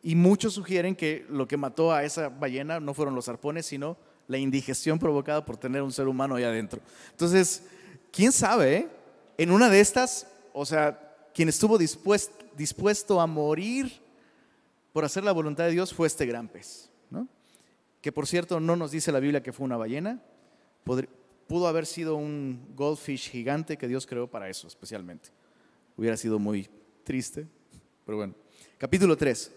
[0.02, 3.98] y muchos sugieren que lo que mató a esa ballena no fueron los arpones, sino
[4.28, 6.80] la indigestión provocada por tener un ser humano ahí adentro.
[7.10, 7.64] Entonces,
[8.10, 8.88] quién sabe, eh?
[9.36, 14.00] en una de estas, o sea, quien estuvo dispuesto, dispuesto a morir
[14.94, 17.28] por hacer la voluntad de Dios fue este gran pez, ¿no?
[18.00, 20.22] que por cierto no nos dice la Biblia que fue una ballena,
[21.52, 25.28] pudo haber sido un goldfish gigante que Dios creó para eso especialmente.
[25.98, 26.66] Hubiera sido muy
[27.04, 27.46] triste,
[28.06, 28.34] pero bueno.
[28.78, 29.52] Capítulo 3.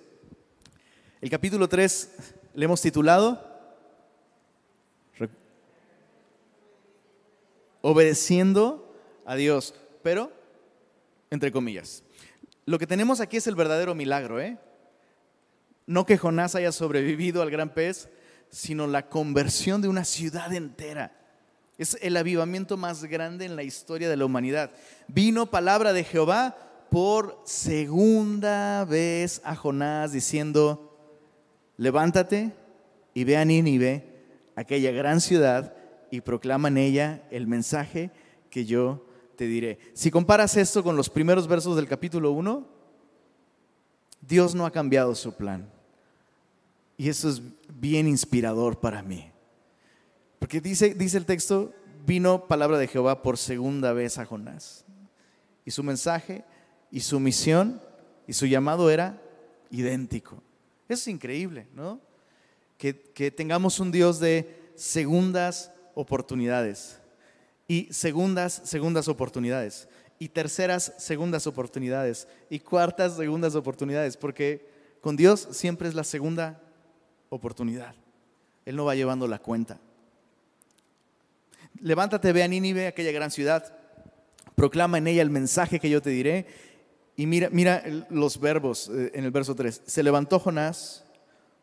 [1.21, 3.41] El capítulo 3 le hemos titulado
[7.79, 8.93] obedeciendo
[9.23, 9.73] a Dios,
[10.03, 10.33] pero
[11.29, 12.03] entre comillas.
[12.65, 14.57] Lo que tenemos aquí es el verdadero milagro, ¿eh?
[15.87, 18.09] No que Jonás haya sobrevivido al gran pez,
[18.49, 21.21] sino la conversión de una ciudad entera.
[21.77, 24.71] Es el avivamiento más grande en la historia de la humanidad.
[25.07, 26.55] Vino palabra de Jehová
[26.89, 30.97] por segunda vez a Jonás diciendo,
[31.77, 32.53] levántate
[33.13, 34.05] y ve a Nínive,
[34.55, 35.73] aquella gran ciudad,
[36.11, 38.11] y proclama en ella el mensaje
[38.49, 39.05] que yo
[39.35, 39.79] te diré.
[39.93, 42.65] Si comparas esto con los primeros versos del capítulo 1,
[44.21, 45.69] Dios no ha cambiado su plan.
[46.97, 49.29] Y eso es bien inspirador para mí.
[50.45, 51.73] Porque dice, dice el texto,
[52.05, 54.85] vino palabra de Jehová por segunda vez a Jonás.
[55.65, 56.45] Y su mensaje
[56.91, 57.81] y su misión
[58.27, 59.19] y su llamado era
[59.71, 60.43] idéntico.
[60.87, 61.99] Es increíble, ¿no?
[62.77, 66.99] Que, que tengamos un Dios de segundas oportunidades.
[67.67, 69.87] Y segundas, segundas oportunidades.
[70.19, 72.27] Y terceras, segundas oportunidades.
[72.51, 74.15] Y cuartas, segundas oportunidades.
[74.15, 74.69] Porque
[75.01, 76.61] con Dios siempre es la segunda
[77.29, 77.95] oportunidad.
[78.63, 79.79] Él no va llevando la cuenta.
[81.81, 83.77] Levántate, ve a Nínive, aquella gran ciudad.
[84.55, 86.45] Proclama en ella el mensaje que yo te diré.
[87.15, 89.81] Y mira, mira los verbos eh, en el verso 3.
[89.85, 91.05] Se levantó Jonás,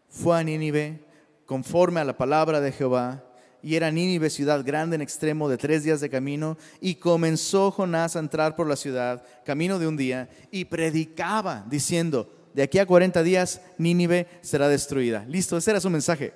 [0.09, 1.01] fue a Nínive,
[1.47, 3.23] conforme a la palabra de Jehová
[3.63, 8.17] y era Nínive ciudad grande en extremo de tres días de camino, y comenzó Jonás
[8.17, 12.87] a entrar por la ciudad, camino de un día, y predicaba diciendo, de aquí a
[12.87, 15.25] 40 días Nínive será destruida.
[15.27, 16.35] Listo, ese era su mensaje.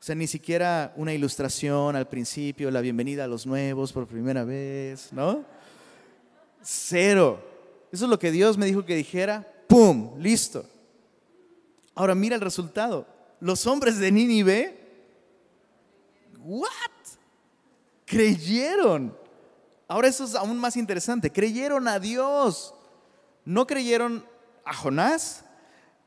[0.00, 4.44] O sea, ni siquiera una ilustración al principio, la bienvenida a los nuevos por primera
[4.44, 5.44] vez, ¿no?
[6.62, 7.42] Cero.
[7.90, 9.46] Eso es lo que Dios me dijo que dijera.
[9.66, 10.18] ¡Pum!
[10.18, 10.64] Listo.
[11.94, 13.06] Ahora mira el resultado.
[13.40, 14.78] Los hombres de Nínive
[16.48, 16.68] ¿What?
[18.06, 19.14] Creyeron.
[19.86, 21.30] Ahora eso es aún más interesante.
[21.30, 22.74] Creyeron a Dios.
[23.44, 24.24] No creyeron
[24.64, 25.44] a Jonás.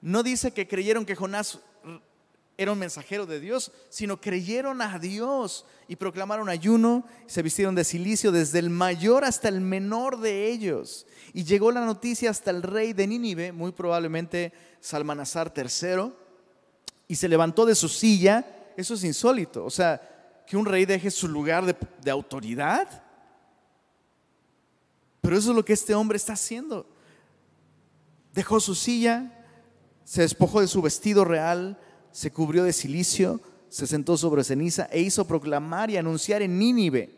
[0.02, 1.60] No dice que creyeron que Jonás
[2.62, 7.84] era un mensajero de Dios, sino creyeron a Dios y proclamaron ayuno, se vistieron de
[7.84, 11.07] silicio desde el mayor hasta el menor de ellos.
[11.34, 16.14] Y llegó la noticia hasta el rey de Nínive, muy probablemente Salmanasar III,
[17.07, 18.45] y se levantó de su silla.
[18.78, 19.66] Eso es insólito.
[19.66, 23.03] O sea, que un rey deje su lugar de, autoridad.
[25.22, 26.86] Pero eso es lo que este hombre está haciendo.
[28.34, 29.45] Dejó su silla,
[30.03, 31.80] se despojó de su vestido real,
[32.12, 37.09] se cubrió de silicio, se sentó sobre ceniza e hizo proclamar y anunciar en Nínive,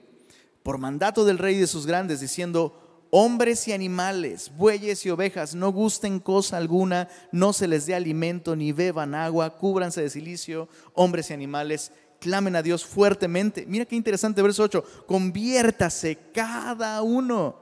[0.61, 5.71] por mandato del rey de sus grandes, diciendo, hombres y animales, bueyes y ovejas, no
[5.71, 11.29] gusten cosa alguna, no se les dé alimento ni beban agua, cúbranse de silicio, hombres
[11.29, 13.65] y animales, clamen a Dios fuertemente.
[13.67, 15.05] Mira qué interesante, verso 8.
[15.05, 17.55] Conviértase cada uno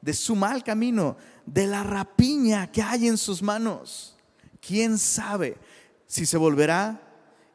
[0.00, 4.16] de su mal camino, de la rapiña que hay en sus manos.
[4.60, 5.56] ¿Quién sabe
[6.08, 7.00] si se volverá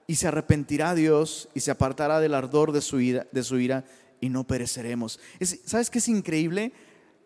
[0.08, 3.84] y se arrepentirá Dios y se apartará del ardor de su ira,
[4.22, 5.20] y no pereceremos?
[5.66, 6.72] ¿Sabes qué es increíble?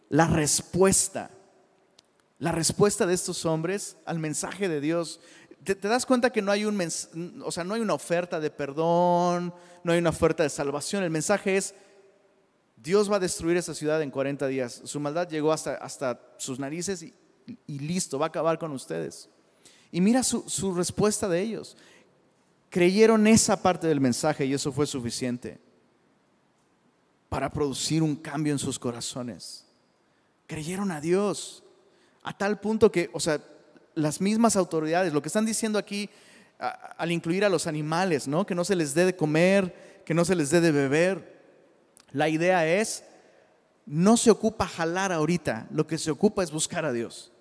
[0.10, 1.30] La respuesta.
[2.40, 5.20] La respuesta de estos hombres al mensaje de Dios
[5.76, 6.80] te, das cuenta que no hay, un
[7.44, 9.54] o sea, no hay una oferta de perdón,
[9.84, 11.04] no hay una oferta de salvación.
[11.04, 11.74] El mensaje es,
[12.78, 14.82] Dios va a destruir esa ciudad en 40 días.
[14.86, 17.14] Su maldad llegó hasta, hasta sus narices y,
[17.68, 19.30] listo, va a acabar con ustedes.
[19.92, 21.78] Y mira su, respuesta de ellos.
[22.70, 25.60] Creyeron esa parte del mensaje y eso fue suficiente
[27.30, 29.66] para producir un cambio en sus corazones.
[30.46, 31.64] Creyeron a Dios
[32.24, 33.42] a tal punto que, o sea,
[33.96, 36.10] las mismas autoridades, lo que están diciendo aquí
[36.60, 38.46] al incluir a los animales, ¿no?
[38.46, 41.38] que no se les dé de comer, que no se les dé de beber.
[42.12, 43.04] La idea es,
[43.86, 47.32] no se ocupa jalar ahorita, lo que se ocupa es buscar a Dios.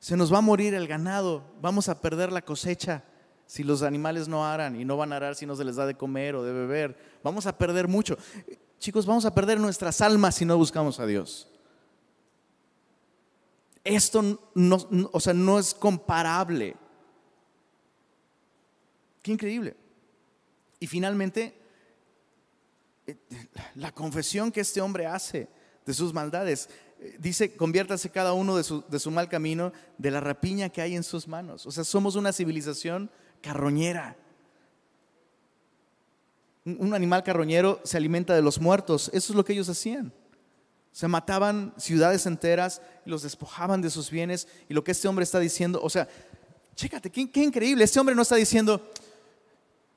[0.00, 3.04] Se nos va a morir el ganado, vamos a perder la cosecha
[3.46, 5.84] si los animales no aran y no van a arar si no se les da
[5.84, 6.96] de comer o de beber.
[7.22, 8.16] Vamos a perder mucho.
[8.78, 11.48] Chicos, vamos a perder nuestras almas si no buscamos a Dios.
[13.84, 14.78] Esto no,
[15.12, 16.76] o sea, no es comparable.
[19.22, 19.76] Qué increíble.
[20.78, 21.60] Y finalmente,
[23.06, 23.16] eh,
[23.74, 25.48] la confesión que este hombre hace
[25.84, 26.70] de sus maldades.
[27.18, 30.94] Dice, conviértase cada uno de su, de su, mal camino, de la rapiña que hay
[30.94, 31.66] en sus manos.
[31.66, 34.16] O sea, somos una civilización carroñera.
[36.64, 39.10] Un animal carroñero se alimenta de los muertos.
[39.14, 40.12] Eso es lo que ellos hacían.
[40.92, 44.46] Se mataban ciudades enteras y los despojaban de sus bienes.
[44.68, 46.06] Y lo que este hombre está diciendo, o sea,
[46.74, 47.84] chécate, qué, increíble.
[47.84, 48.90] Este hombre no está diciendo,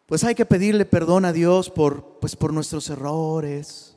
[0.05, 3.92] pues hay que pedirle perdón a Dios por, pues por nuestros errores.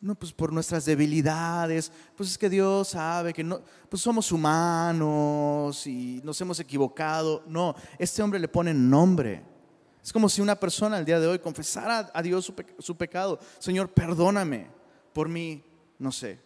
[0.00, 1.90] No, pues por nuestras debilidades.
[2.16, 7.42] Pues es que Dios sabe que no, pues somos humanos y nos hemos equivocado.
[7.46, 9.44] No, este hombre le pone nombre.
[10.02, 13.38] Es como si una persona el día de hoy confesara a Dios su, su pecado.
[13.58, 14.68] Señor, perdóname
[15.12, 15.62] por mi
[15.98, 16.38] no sé.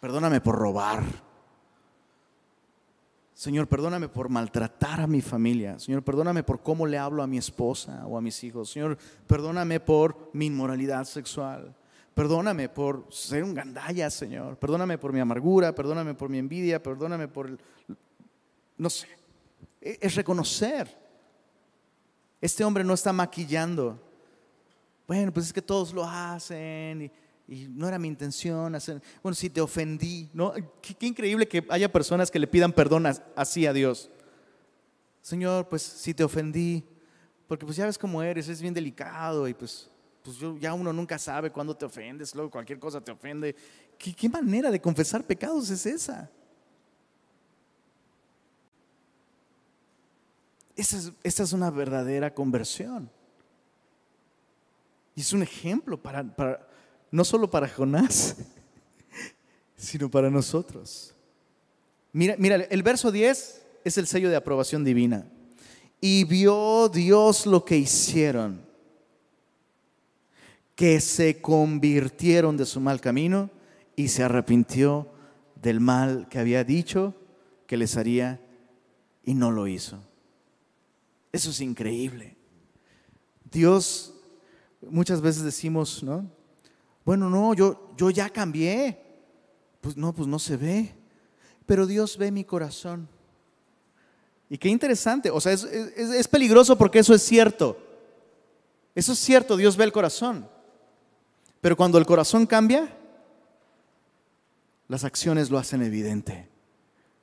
[0.00, 1.02] Perdóname por robar.
[3.42, 5.76] Señor, perdóname por maltratar a mi familia.
[5.80, 8.70] Señor, perdóname por cómo le hablo a mi esposa o a mis hijos.
[8.70, 11.74] Señor, perdóname por mi inmoralidad sexual.
[12.14, 14.56] Perdóname por ser un gandalla, Señor.
[14.58, 17.58] Perdóname por mi amargura, perdóname por mi envidia, perdóname por el...
[18.78, 19.08] No sé.
[19.80, 20.96] E-, es reconocer.
[22.40, 23.98] Este hombre no está maquillando
[25.06, 27.10] bueno, pues es que todos lo hacen y,
[27.46, 29.02] no era mi intención hacer.
[29.22, 30.52] Bueno, si te ofendí, ¿no?
[30.80, 34.10] Qué, increíble que haya personas que le pidan perdón así a Dios.
[35.20, 36.84] Señor, pues si te ofendí,
[37.46, 39.90] porque pues ya ves cómo eres, es bien delicado y pues,
[40.22, 43.54] pues ya uno nunca sabe cuándo te ofendes, luego cualquier cosa te ofende.
[43.98, 46.30] ¿Qué, qué manera de confesar pecados es esa?
[50.74, 53.10] Esa es, esa es una verdadera conversión.
[55.14, 56.66] Y es un ejemplo para,
[57.12, 58.36] no solo para Jonás,
[59.76, 61.14] sino para nosotros.
[62.12, 65.26] Mira, mira, el verso 10 es el sello de aprobación divina.
[66.00, 68.60] Y vio Dios lo que hicieron,
[70.74, 73.50] que se convirtieron de su mal camino
[73.94, 75.08] y se arrepintió
[75.54, 77.14] del mal que había dicho
[77.66, 78.40] que les haría
[79.22, 80.02] y no lo hizo.
[81.30, 82.36] Eso es increíble.
[83.50, 84.14] Dios,
[84.80, 86.28] muchas veces decimos, ¿no?
[87.04, 88.98] Bueno, no, yo, yo ya cambié.
[89.80, 90.94] Pues no, pues no se ve.
[91.66, 93.08] Pero Dios ve mi corazón.
[94.48, 97.78] Y qué interesante, o sea, es, es peligroso porque eso es cierto.
[98.94, 100.46] Eso es cierto, Dios ve el corazón.
[101.62, 102.94] Pero cuando el corazón cambia,
[104.88, 106.50] las acciones lo hacen evidente.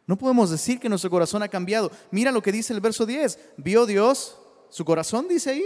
[0.08, 1.92] No podemos decir que nuestro corazón ha cambiado.
[2.10, 3.38] Mira lo que dice el verso 10.
[3.58, 5.28] ¿Vio Dios su corazón?
[5.28, 5.64] Dice ahí.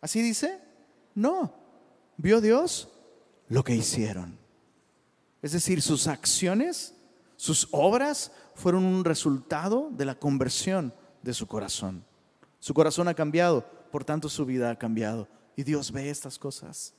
[0.00, 0.60] ¿Así dice?
[1.14, 1.54] No.
[2.16, 2.88] ¿Vio Dios
[3.48, 4.38] lo que hicieron?
[5.42, 6.94] Es decir, sus acciones,
[7.36, 10.92] sus obras fueron un resultado de la conversión
[11.22, 12.04] de su corazón.
[12.58, 15.28] Su corazón ha cambiado, por tanto su vida ha cambiado.
[15.56, 16.94] Y Dios ve estas cosas.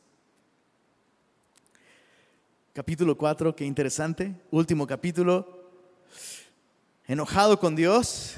[2.74, 4.34] Capítulo 4, qué interesante.
[4.50, 5.62] Último capítulo.
[7.06, 8.36] Enojado con Dios,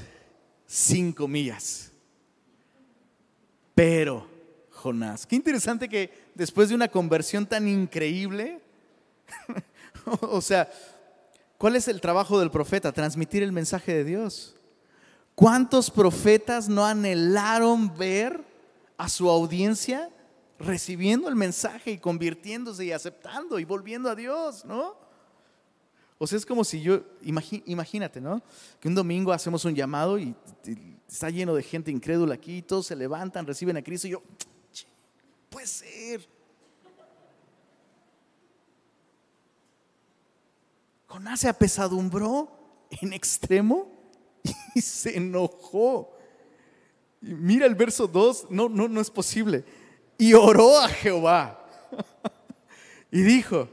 [0.66, 1.92] cinco millas.
[3.76, 4.28] Pero,
[4.84, 8.62] Jonás, qué interesante que después de una conversión tan increíble,
[10.22, 10.70] o sea,
[11.58, 12.92] ¿cuál es el trabajo del profeta?
[12.92, 14.56] Transmitir el mensaje de Dios.
[15.36, 18.44] ¿Cuántos profetas no anhelaron ver
[18.98, 20.10] a su audiencia
[20.60, 24.98] recibiendo el mensaje y convirtiéndose y aceptando y volviendo a Dios, ¿no?
[26.18, 28.44] O sea, es como si yo, imagínate, ¿no?
[28.82, 30.36] Que un domingo hacemos un llamado y,
[31.08, 34.24] está lleno de gente incrédula aquí, todos se levantan, reciben a Cristo y yo,
[35.54, 36.28] puede ser.
[41.08, 42.50] Jonás se apesadumbró
[42.90, 43.88] en extremo
[44.74, 46.18] y se enojó.
[47.22, 49.64] mira el verso 2, no, no, no es posible
[50.18, 51.64] y oró a Jehová.
[53.12, 53.70] y dijo,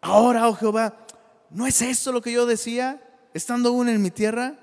[0.00, 1.06] ahora, oh Jehová,
[1.50, 3.00] ¿no es esto lo que yo decía
[3.32, 4.58] estando aún en mi tierra?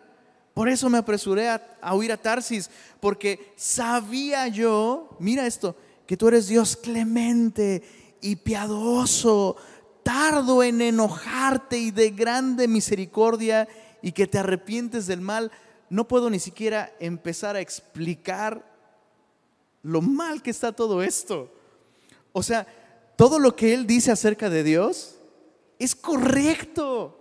[0.53, 2.69] Por eso me apresuré a, huir a Tarsis,
[2.99, 5.75] porque sabía yo, mira esto,
[6.07, 7.83] que tú eres Dios clemente
[8.21, 9.57] y piadoso,
[10.03, 13.67] tardo en enojarte y de grande misericordia
[14.01, 15.51] y que te arrepientes del mal.
[15.89, 18.65] No puedo ni siquiera empezar a explicar
[19.83, 21.53] lo mal que está todo esto.
[22.31, 22.65] O sea,
[23.17, 25.17] todo lo que él dice acerca de Dios
[25.77, 27.19] es correcto.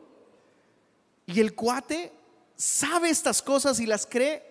[1.26, 2.12] Y el cuate
[2.54, 4.44] sabe estas cosas y las cree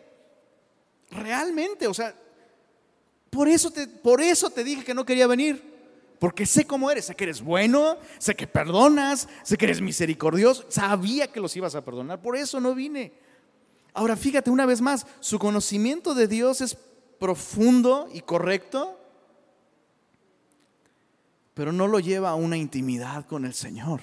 [1.09, 1.87] realmente.
[1.87, 2.13] O sea,
[3.35, 5.75] por eso te, por eso te dije que no quería venir.
[6.19, 10.65] Porque sé cómo eres, sé que eres bueno, sé que perdonas, sé que eres misericordioso.
[10.69, 13.11] Sabía que los ibas a perdonar, por eso no vine.
[13.93, 16.77] Ahora fíjate una vez más, su conocimiento de Dios es
[17.19, 18.97] profundo y correcto,
[21.53, 24.01] pero no lo lleva a una intimidad con el Señor.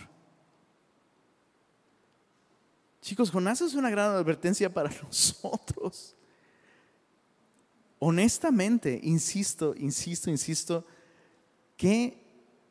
[3.00, 6.14] Chicos, Jonás es una gran advertencia para nosotros.
[8.04, 10.84] Honestamente, insisto, insisto, insisto,
[11.76, 12.18] qué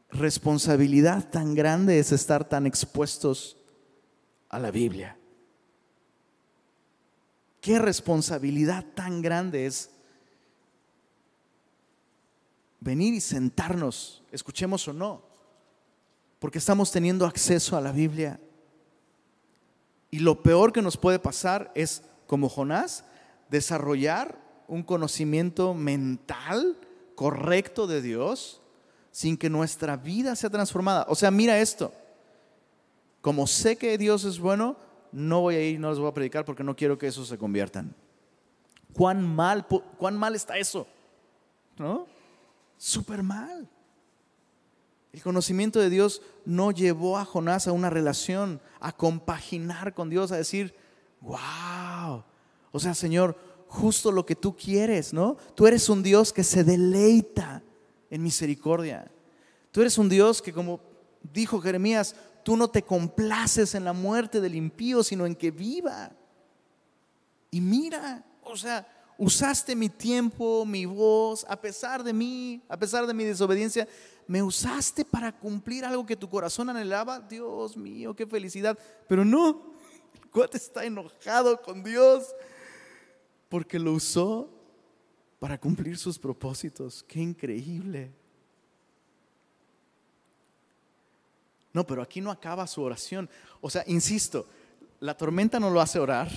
[0.10, 3.56] responsabilidad tan grande es estar tan expuestos
[4.50, 5.18] a la Biblia.
[7.62, 9.92] Qué responsabilidad tan grande es
[12.82, 15.24] venir y sentarnos, escuchemos o no,
[16.40, 18.38] porque estamos teniendo acceso a la Biblia.
[20.10, 23.06] Y lo peor que nos puede pasar es, como Jonás,
[23.50, 24.41] desarrollar
[24.72, 26.78] un conocimiento mental
[27.16, 28.62] correcto de Dios
[29.12, 31.06] sin que nuestra vida sea transformada.
[31.10, 31.92] O sea, mira esto.
[33.22, 34.78] Como sé que Dios es bueno,
[35.12, 37.38] no voy a ir, no les voy a predicar porque no quiero que eso se
[37.38, 37.94] conviertan.
[38.94, 39.68] ¿Cuán mal,
[39.98, 40.88] cuán mal está eso?
[41.78, 42.08] ¿No?
[42.82, 43.70] súper mal.
[45.14, 50.32] El conocimiento de Dios no llevó a Jonás a una relación, a compaginar con Dios,
[50.32, 50.74] a decir,
[51.20, 52.24] wow,
[52.72, 53.38] o sea, Señor,
[53.72, 55.38] justo lo que tú quieres, ¿no?
[55.56, 57.64] Tú eres un Dios que se deleita
[58.10, 59.10] en misericordia.
[59.72, 60.82] Tú eres un Dios que, como
[61.34, 62.14] dijo Jeremías,
[62.44, 66.12] tú no te complaces en la muerte del impío, sino en que viva.
[67.50, 68.86] Y mira, o sea,
[69.18, 73.88] usaste mi tiempo, mi voz, a pesar de mí, a pesar de mi desobediencia,
[74.28, 77.22] me usaste para cumplir algo que tu corazón anhelaba.
[77.22, 78.78] Dios mío, qué felicidad.
[79.08, 79.76] Pero no,
[80.14, 82.26] el cuate está enojado con Dios
[83.52, 84.50] porque lo usó
[85.38, 87.04] para cumplir sus propósitos.
[87.04, 88.10] Qué increíble.
[91.74, 93.30] No, pero aquí no acaba su oración.
[93.60, 94.48] O sea, insisto,
[95.02, 96.30] la tormenta no lo hace orar,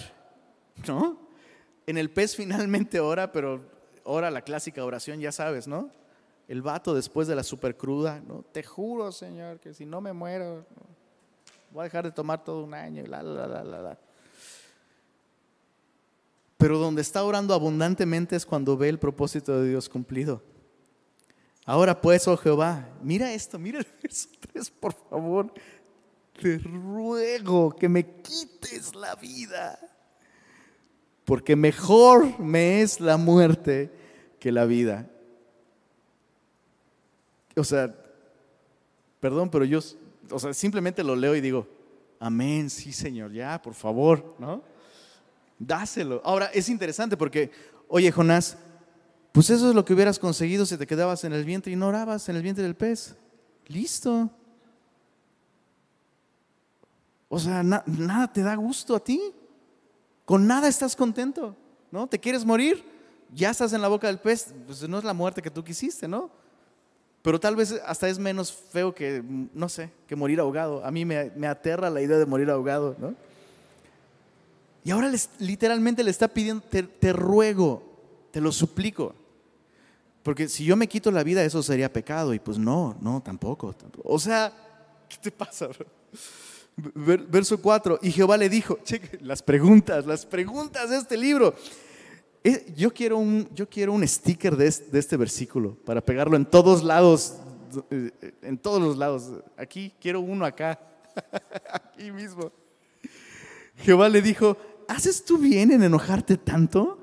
[0.88, 1.20] ¿no?
[1.86, 3.62] En el pez finalmente ora, pero
[4.02, 5.90] ora la clásica oración, ya sabes, ¿no?
[6.48, 8.42] El vato después de la super cruda, ¿no?
[8.50, 10.66] Te juro, Señor, que si no me muero,
[11.70, 13.98] voy a dejar de tomar todo un año, la, la, la, la, la.
[16.64, 20.42] Pero donde está orando abundantemente es cuando ve el propósito de Dios cumplido.
[21.66, 25.52] Ahora pues, oh Jehová, mira esto, mira el verso 3, por favor.
[26.40, 29.78] Te ruego que me quites la vida,
[31.26, 33.92] porque mejor me es la muerte
[34.40, 35.10] que la vida.
[37.56, 37.94] O sea,
[39.20, 39.80] perdón, pero yo,
[40.30, 41.68] o sea, simplemente lo leo y digo,
[42.18, 44.72] amén, sí, Señor, ya, por favor, ¿no?
[45.66, 46.20] Dáselo.
[46.24, 47.50] Ahora, es interesante porque,
[47.88, 48.56] oye, Jonás,
[49.32, 51.88] pues eso es lo que hubieras conseguido si te quedabas en el vientre y no
[51.88, 53.16] orabas en el vientre del pez.
[53.66, 54.30] Listo.
[57.28, 59.20] O sea, nada te da gusto a ti.
[60.24, 61.56] Con nada estás contento,
[61.90, 62.06] ¿no?
[62.06, 62.84] ¿Te quieres morir?
[63.32, 66.06] Ya estás en la boca del pez, pues no es la muerte que tú quisiste,
[66.06, 66.30] ¿no?
[67.20, 70.84] Pero tal vez hasta es menos feo que, no sé, que morir ahogado.
[70.84, 73.14] A mí me, aterra la idea de morir ahogado, ¿no?
[74.84, 77.82] Y ahora literalmente le está pidiendo, te ruego,
[78.30, 79.14] te lo suplico,
[80.24, 82.32] porque si yo me quito la vida, eso sería pecado.
[82.32, 83.74] Y pues no, no, tampoco.
[84.02, 84.50] O sea,
[85.06, 85.68] ¿qué te pasa?
[86.76, 88.00] Verso 4.
[88.02, 91.54] Y Jehová le dijo, cheque, las preguntas, las preguntas de este libro.
[92.42, 96.36] Eh, yo quiero un, yo quiero un sticker de este, de este versículo para pegarlo
[96.36, 97.34] en todos lados,
[97.90, 98.10] eh,
[98.40, 99.30] en todos los lados.
[99.58, 100.80] Aquí quiero uno acá,
[101.70, 102.50] aquí mismo.
[103.76, 104.56] Jehová le dijo,
[104.94, 106.98] ¿haces tú bien en enojarte tanto?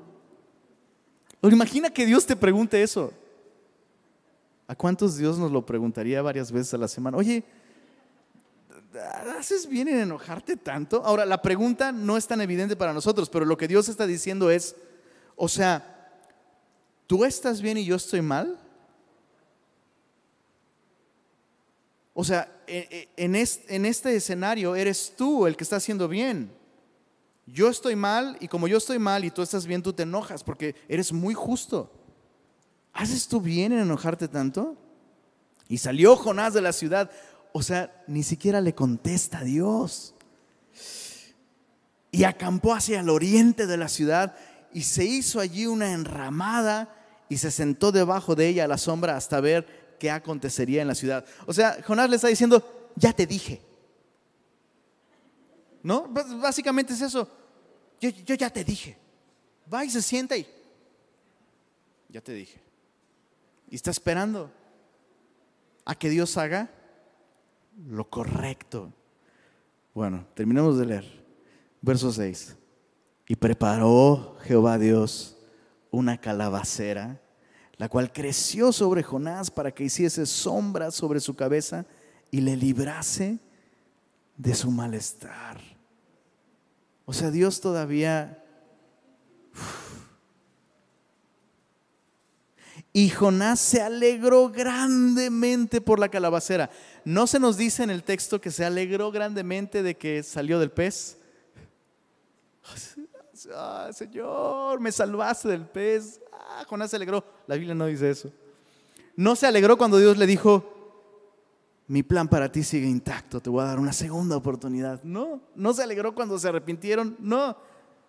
[1.42, 3.12] imagina que Dios te pregunte eso.
[4.68, 7.16] ¿A cuántos Dios nos lo preguntaría varias veces a la semana?
[7.16, 7.44] Oye,
[9.38, 11.04] ¿haces bien en enojarte tanto?
[11.04, 14.50] Ahora, la pregunta no es tan evidente para nosotros, pero lo que Dios está diciendo
[14.50, 14.76] es,
[15.36, 16.10] o sea,
[17.06, 18.58] ¿tú estás bien y yo estoy mal?
[22.14, 26.61] O sea, e, e, en este escenario eres tú el que está haciendo bien.
[27.46, 30.44] Yo estoy mal y como yo estoy mal y tú estás bien, tú te enojas
[30.44, 31.90] porque eres muy justo.
[32.92, 34.76] ¿Haces tú bien en enojarte tanto?
[35.68, 37.10] Y salió Jonás de la ciudad.
[37.52, 40.14] O sea, ni siquiera le contesta a Dios.
[42.10, 44.36] Y acampó hacia el oriente de la ciudad
[44.72, 46.94] y se hizo allí una enramada
[47.28, 50.94] y se sentó debajo de ella a la sombra hasta ver qué acontecería en la
[50.94, 51.24] ciudad.
[51.46, 53.62] O sea, Jonás le está diciendo, ya te dije.
[55.82, 56.08] ¿No?
[56.08, 57.28] Básicamente es eso.
[58.00, 58.96] Yo, ya te dije.
[59.72, 60.46] Va y se sienta y
[62.08, 62.60] ya te dije.
[63.70, 64.50] Y está esperando
[65.84, 66.70] a que Dios haga
[67.88, 68.92] lo correcto.
[69.94, 71.24] Bueno, terminamos de leer.
[71.80, 72.56] Verso 6.
[73.28, 75.38] Y preparó Jehová Dios
[75.90, 77.20] una calabacera,
[77.76, 81.86] la cual creció sobre Jonás para que hiciese sombra sobre su cabeza
[82.30, 83.38] y le librase
[84.36, 85.60] de su malestar.
[87.04, 88.38] O sea, Dios todavía...
[92.94, 96.68] Y Jonás se alegró grandemente por la calabacera.
[97.06, 100.70] No se nos dice en el texto que se alegró grandemente de que salió del
[100.70, 101.16] pez.
[103.54, 106.20] Ah, Señor, me salvaste del pez.
[106.32, 107.24] Ah, Jonás se alegró.
[107.46, 108.30] La Biblia no dice eso.
[109.16, 110.81] No se alegró cuando Dios le dijo,
[111.92, 115.02] mi plan para ti sigue intacto, te voy a dar una segunda oportunidad.
[115.02, 117.54] No, no se alegró cuando se arrepintieron, no,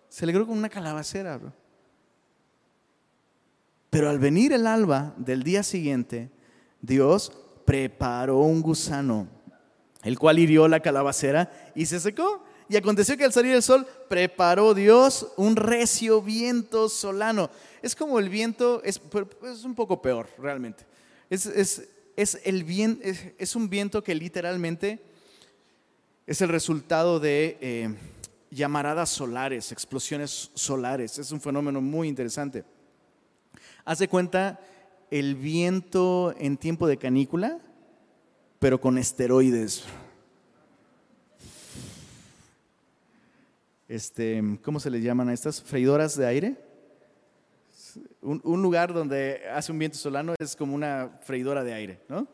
[0.08, 1.38] se alegró con una calabacera.
[3.90, 6.30] Pero al venir el alba del día siguiente,
[6.80, 7.30] Dios
[7.66, 9.28] preparó un gusano,
[10.02, 12.42] el cual hirió la calabacera y se secó.
[12.70, 17.50] Y aconteció que al salir el sol, preparó Dios un recio viento solano.
[17.82, 18.98] Es como el viento, es,
[19.42, 20.86] es un poco peor realmente.
[21.28, 21.86] Es, es,
[22.16, 22.64] es, el
[23.38, 25.00] es, un viento que literalmente
[26.26, 27.94] es el resultado de eh,
[28.50, 31.18] llamaradas solares, explosiones solares.
[31.18, 32.64] Es un fenómeno muy interesante.
[33.84, 34.60] Hace cuenta
[35.10, 37.58] el viento en tiempo de canícula,
[38.58, 39.84] pero con esteroides.
[43.88, 45.60] Este, ¿Cómo se les llaman a estas?
[45.60, 46.73] ¿Freidoras de aire?
[48.20, 52.26] Un, lugar donde hace un viento solano es como una freidora de aire, ¿no?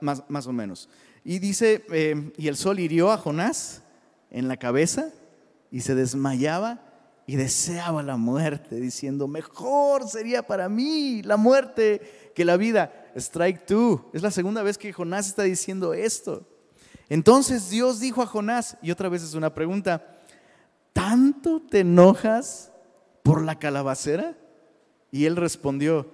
[0.00, 0.88] más, más, o menos.
[1.24, 3.82] Y dice, eh, y el sol hirió a Jonás
[4.30, 5.10] en la cabeza
[5.70, 6.80] y se desmayaba
[7.26, 12.92] y deseaba la muerte, diciendo, mejor sería para mí la muerte que la vida.
[13.14, 14.10] Strike two.
[14.12, 16.46] Es la segunda vez que Jonás está diciendo esto.
[17.08, 20.18] Entonces Dios dijo a Jonás, y otra vez es una pregunta,
[20.92, 22.72] ¿tanto te enojas
[23.22, 24.36] por la calabacera?
[25.12, 26.10] Y él respondió,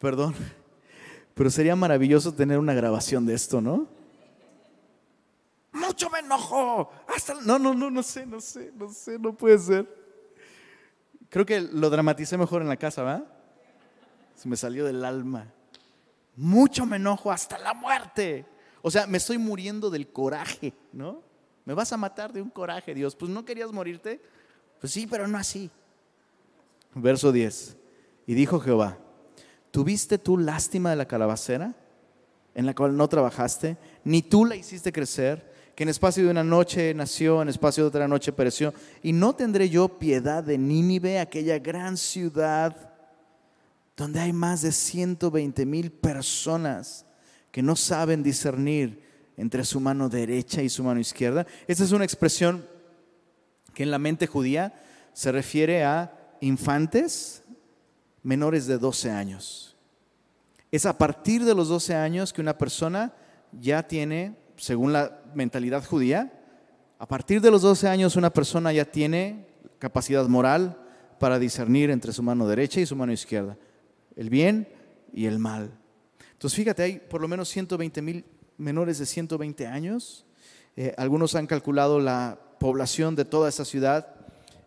[0.00, 0.34] perdón,
[1.34, 3.86] pero sería maravilloso tener una grabación de esto, ¿no?
[5.70, 6.90] Mucho me enojo.
[7.14, 9.86] Hasta no, no, no, no sé, no sé, no sé, no puede ser.
[11.28, 13.24] Creo que lo dramaticé mejor en la casa, ¿va?
[14.34, 15.52] Se me salió del alma.
[16.34, 18.46] Mucho me enojo hasta la muerte.
[18.82, 21.22] O sea, me estoy muriendo del coraje, ¿no?
[21.66, 23.14] Me vas a matar de un coraje, Dios.
[23.14, 24.22] Pues no querías morirte.
[24.80, 25.70] Pues sí, pero no así.
[26.94, 27.77] Verso 10.
[28.28, 28.98] Y dijo Jehová,
[29.70, 31.74] ¿tuviste tú lástima de la calabacera
[32.54, 33.78] en la cual no trabajaste?
[34.04, 37.88] Ni tú la hiciste crecer, que en espacio de una noche nació, en espacio de
[37.88, 38.74] otra noche pereció.
[39.02, 42.92] Y no tendré yo piedad de Nínive, aquella gran ciudad
[43.96, 47.06] donde hay más de 120 mil personas
[47.50, 49.02] que no saben discernir
[49.38, 51.46] entre su mano derecha y su mano izquierda.
[51.66, 52.66] Esta es una expresión
[53.72, 54.74] que en la mente judía
[55.14, 56.12] se refiere a
[56.42, 57.42] infantes
[58.28, 59.74] menores de 12 años.
[60.70, 63.14] Es a partir de los 12 años que una persona
[63.58, 66.30] ya tiene, según la mentalidad judía,
[66.98, 69.46] a partir de los 12 años una persona ya tiene
[69.78, 70.78] capacidad moral
[71.18, 73.56] para discernir entre su mano derecha y su mano izquierda,
[74.14, 74.68] el bien
[75.14, 75.70] y el mal.
[76.32, 78.26] Entonces fíjate, hay por lo menos 120 mil
[78.58, 80.26] menores de 120 años.
[80.76, 84.16] Eh, algunos han calculado la población de toda esa ciudad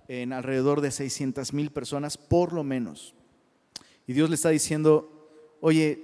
[0.07, 3.13] en alrededor de 600 mil personas, por lo menos.
[4.07, 5.29] Y Dios le está diciendo,
[5.61, 6.03] oye,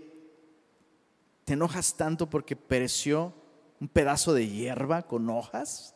[1.45, 3.33] ¿te enojas tanto porque pereció
[3.79, 5.95] un pedazo de hierba con hojas?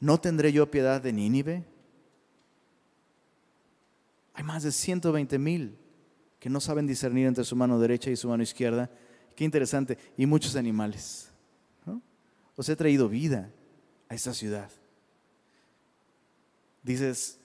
[0.00, 1.64] ¿No tendré yo piedad de Nínive?
[4.34, 5.78] Hay más de 120 mil
[6.40, 8.90] que no saben discernir entre su mano derecha y su mano izquierda.
[9.34, 9.96] Qué interesante.
[10.16, 11.30] Y muchos animales.
[12.56, 13.50] Os he traído vida
[14.08, 14.70] a esta ciudad.
[16.82, 17.40] Dices,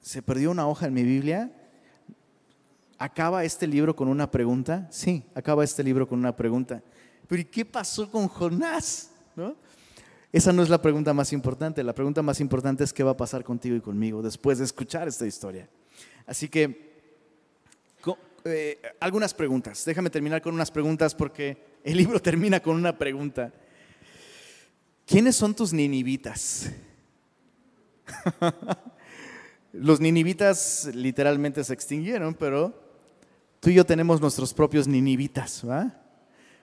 [0.00, 1.50] ¿se perdió una hoja en mi Biblia?
[2.98, 4.86] ¿Acaba este libro con una pregunta?
[4.90, 6.82] Sí, acaba este libro con una pregunta.
[7.26, 9.10] Pero ¿y qué pasó con Jonás?
[10.32, 11.82] Esa no es la pregunta más importante.
[11.82, 15.08] La pregunta más importante es qué va a pasar contigo y conmigo después de escuchar
[15.08, 15.68] esta historia.
[16.26, 16.90] Así que
[18.44, 19.84] eh, algunas preguntas.
[19.84, 23.52] Déjame terminar con unas preguntas porque el libro termina con una pregunta.
[25.06, 26.70] ¿Quiénes son tus ninivitas?
[29.72, 32.74] Los ninivitas literalmente se extinguieron, pero
[33.60, 35.64] tú y yo tenemos nuestros propios ninivitas.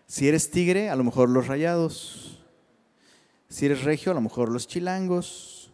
[0.06, 2.44] Si eres tigre, a lo mejor los rayados.
[3.50, 5.72] Si eres regio, a lo mejor los chilangos.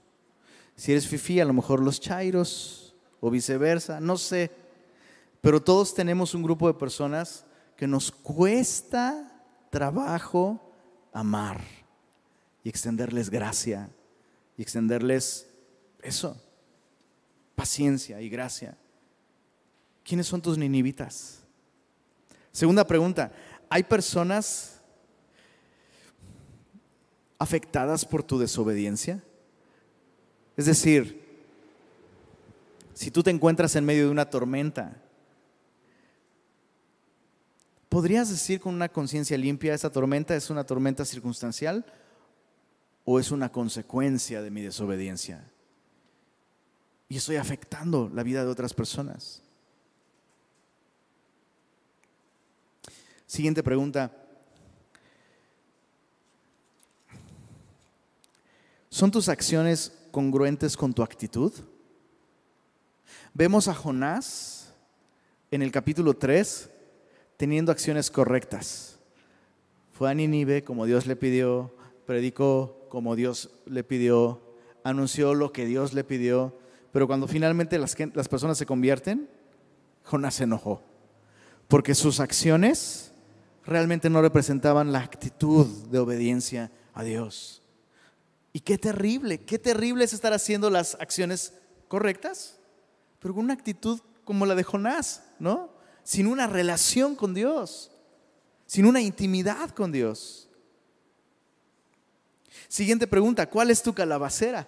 [0.76, 4.00] Si eres fifí, a lo mejor los chairos o viceversa.
[4.00, 4.52] No sé.
[5.42, 9.30] Pero todos tenemos un grupo de personas que nos cuesta
[9.70, 10.72] trabajo
[11.12, 11.62] amar
[12.64, 13.90] y extenderles gracia
[14.58, 15.48] y extenderles
[16.02, 16.42] eso,
[17.56, 18.78] paciencia y gracia.
[20.04, 21.40] ¿Quiénes son tus ninivitas?
[22.52, 23.32] Segunda pregunta,
[23.70, 24.82] ¿hay personas
[27.40, 29.24] afectadas por tu desobediencia?
[30.56, 31.24] Es decir,
[32.94, 35.04] si tú te encuentras en medio de una tormenta
[37.94, 41.86] ¿Podrías decir con una conciencia limpia, esta tormenta es una tormenta circunstancial
[43.06, 45.48] o es una consecuencia de mi desobediencia?
[47.10, 49.42] Y estoy afectando la vida de otras personas.
[53.26, 54.12] Siguiente pregunta.
[58.90, 61.52] ¿Son tus acciones congruentes con tu actitud?
[63.34, 64.72] Vemos a Jonás
[65.50, 66.70] en el capítulo 3
[67.38, 69.00] teniendo acciones correctas.
[69.94, 71.76] Fue a Nínive como Dios le pidió,
[72.06, 74.42] predicó como Dios le pidió,
[74.84, 76.56] anunció lo que Dios le pidió,
[76.94, 79.28] pero cuando finalmente las, las personas se convierten,
[80.04, 80.82] Jonás se enojó,
[81.68, 83.12] porque sus acciones
[83.66, 87.64] realmente no representaban la actitud de obediencia a Dios.
[88.54, 91.56] Y qué terrible, qué terrible es estar haciendo las acciones
[91.88, 92.60] correctas,
[93.20, 95.74] pero con una actitud como la de Jonás, ¿no?
[96.04, 97.92] sin una relación con Dios,
[98.68, 100.48] sin una intimidad con Dios.
[102.68, 104.68] Siguiente pregunta, ¿cuál es tu calabacera?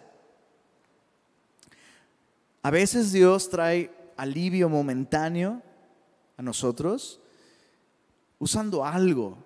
[2.66, 5.62] A veces Dios trae alivio momentáneo
[6.36, 7.20] a nosotros
[8.40, 9.38] usando algo,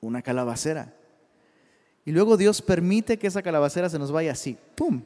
[0.00, 0.94] una calabacera.
[2.04, 5.02] Y luego Dios permite que esa calabacera se nos vaya así, ¡pum!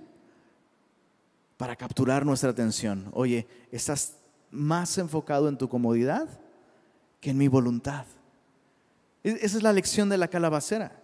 [1.57, 3.09] Para capturar nuestra atención.
[3.15, 4.19] Oye, estás
[4.51, 6.29] más enfocado en tu comodidad
[7.23, 8.05] que en mi voluntad.
[9.23, 11.01] Esa es la lección de la calabacera.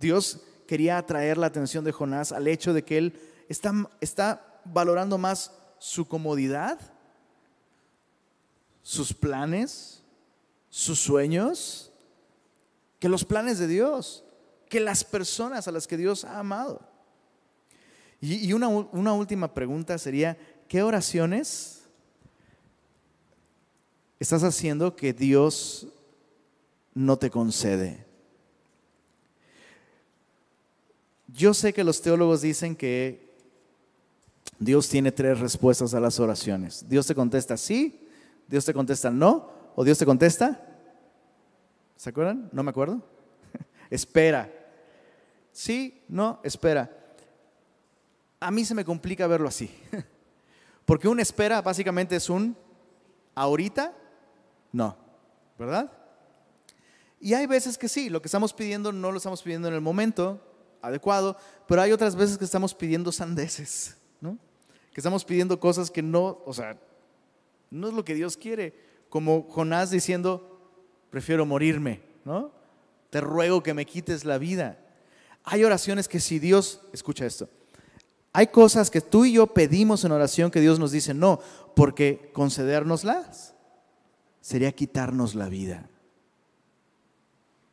[0.00, 5.18] Dios quería atraer la atención de Jonás al hecho de que él está, está valorando
[5.18, 6.78] más su comodidad,
[8.82, 10.02] sus planes,
[10.70, 11.92] sus sueños,
[12.98, 14.24] que los planes de Dios,
[14.68, 16.80] que las personas a las que Dios ha amado.
[18.20, 21.82] Y, una, una última pregunta sería, ¿qué oraciones
[24.18, 25.86] estás haciendo que Dios
[26.94, 28.04] no te concede?
[31.28, 33.27] Yo sé que los teólogos dicen que
[34.58, 36.88] Dios tiene tres respuestas a las oraciones.
[36.88, 38.08] Dios te contesta sí,
[38.48, 40.64] Dios te contesta no, o Dios te contesta.
[41.96, 42.48] ¿Se acuerdan?
[42.52, 43.02] No me acuerdo.
[43.90, 44.52] espera.
[45.52, 46.90] Sí, no, espera.
[48.40, 49.70] A mí se me complica verlo así.
[50.84, 52.56] Porque una espera básicamente es un
[53.34, 53.94] ahorita,
[54.72, 54.96] no,
[55.58, 55.92] ¿verdad?
[57.20, 59.80] Y hay veces que sí, lo que estamos pidiendo no lo estamos pidiendo en el
[59.80, 60.40] momento,
[60.80, 61.36] adecuado,
[61.66, 63.96] pero hay otras veces que estamos pidiendo sandeces.
[64.98, 66.76] Que estamos pidiendo cosas que no, o sea,
[67.70, 68.74] no es lo que Dios quiere,
[69.08, 70.60] como Jonás diciendo,
[71.08, 72.50] prefiero morirme, ¿no?
[73.08, 74.76] Te ruego que me quites la vida.
[75.44, 77.48] Hay oraciones que si Dios, escucha esto,
[78.32, 81.38] hay cosas que tú y yo pedimos en oración que Dios nos dice no,
[81.76, 83.54] porque concedérnoslas
[84.40, 85.88] sería quitarnos la vida,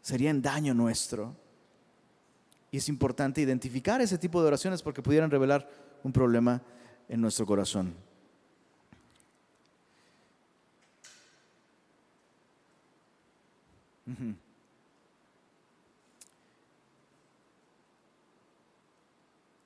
[0.04, 1.36] sería en daño nuestro.
[2.70, 5.68] Y es importante identificar ese tipo de oraciones porque pudieran revelar
[6.04, 6.62] un problema
[7.10, 7.94] en nuestro corazón.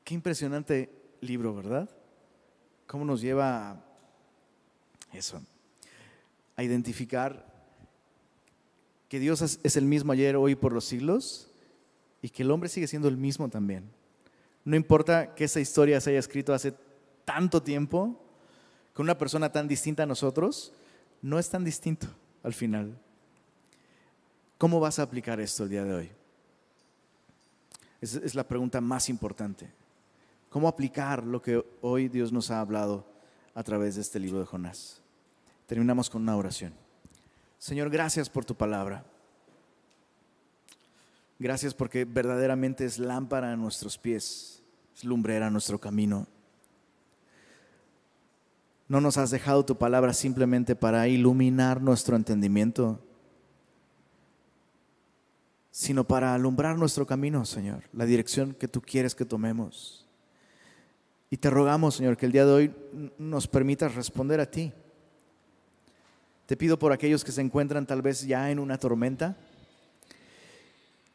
[0.04, 0.90] Qué impresionante
[1.22, 1.90] libro, ¿verdad?
[2.88, 3.84] ¿Cómo nos lleva a
[5.14, 5.42] eso?
[6.56, 7.46] A identificar
[9.08, 11.52] que Dios es el mismo ayer, hoy, por los siglos
[12.22, 13.90] y que el hombre sigue siendo el mismo también.
[14.66, 16.74] No importa que esa historia se haya escrito hace
[17.30, 18.20] tanto tiempo,
[18.92, 20.74] con una persona tan distinta a nosotros,
[21.22, 22.08] no es tan distinto
[22.42, 22.98] al final.
[24.58, 26.10] ¿Cómo vas a aplicar esto el día de hoy?
[28.02, 29.72] Es, es la pregunta más importante.
[30.50, 33.06] ¿Cómo aplicar lo que hoy Dios nos ha hablado
[33.54, 35.00] a través de este libro de Jonás?
[35.68, 36.74] Terminamos con una oración.
[37.60, 39.06] Señor, gracias por tu palabra.
[41.38, 44.64] Gracias porque verdaderamente es lámpara a nuestros pies,
[44.96, 46.26] es lumbrera a nuestro camino.
[48.90, 53.00] No nos has dejado tu palabra simplemente para iluminar nuestro entendimiento,
[55.70, 60.08] sino para alumbrar nuestro camino, Señor, la dirección que tú quieres que tomemos.
[61.30, 62.76] Y te rogamos, Señor, que el día de hoy
[63.20, 64.74] nos permitas responder a ti.
[66.48, 69.38] Te pido por aquellos que se encuentran tal vez ya en una tormenta,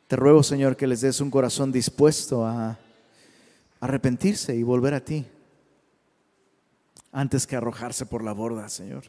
[0.06, 2.78] te ruego, Señor, que les des un corazón dispuesto a
[3.80, 5.26] arrepentirse y volver a ti
[7.14, 9.04] antes que arrojarse por la borda, Señor.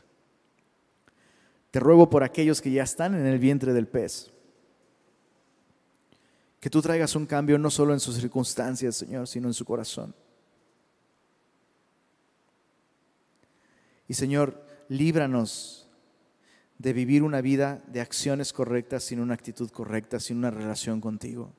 [1.72, 4.32] Te ruego por aquellos que ya están en el vientre del pez,
[6.60, 10.16] que tú traigas un cambio no solo en sus circunstancias, Señor, sino en su corazón.
[14.08, 15.90] Y Señor, líbranos
[16.78, 21.54] de vivir una vida de acciones correctas sin una actitud correcta, sin una relación contigo.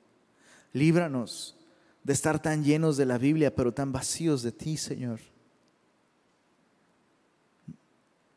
[0.71, 1.57] Líbranos
[2.03, 5.19] de estar tan llenos de la Biblia, pero tan vacíos de ti, Señor.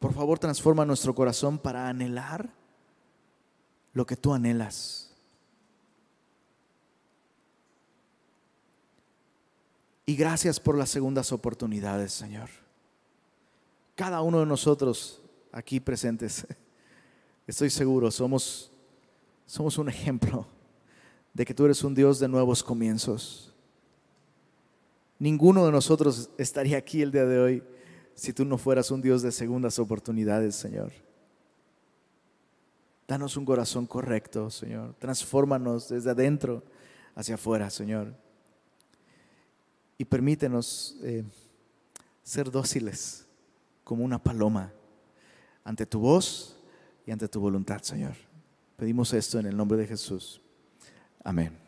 [0.00, 2.50] Por favor, transforma nuestro corazón para anhelar
[3.92, 5.14] lo que tú anhelas.
[10.06, 12.48] Y gracias por las segundas oportunidades, Señor.
[13.94, 15.20] Cada uno de nosotros
[15.52, 16.46] aquí presentes
[17.46, 18.72] estoy seguro, somos,
[19.44, 20.46] somos un ejemplo
[21.34, 23.54] de que tú eres un Dios de nuevos comienzos.
[25.18, 27.62] Ninguno de nosotros estaría aquí el día de hoy
[28.20, 30.92] si tú no fueras un Dios de segundas oportunidades, Señor.
[33.08, 34.94] Danos un corazón correcto, Señor.
[34.98, 36.62] Transfórmanos desde adentro
[37.14, 38.14] hacia afuera, Señor.
[39.96, 41.24] Y permítenos eh,
[42.22, 43.26] ser dóciles
[43.84, 44.70] como una paloma
[45.64, 46.60] ante tu voz
[47.06, 48.16] y ante tu voluntad, Señor.
[48.76, 50.42] Pedimos esto en el nombre de Jesús.
[51.24, 51.59] Amén.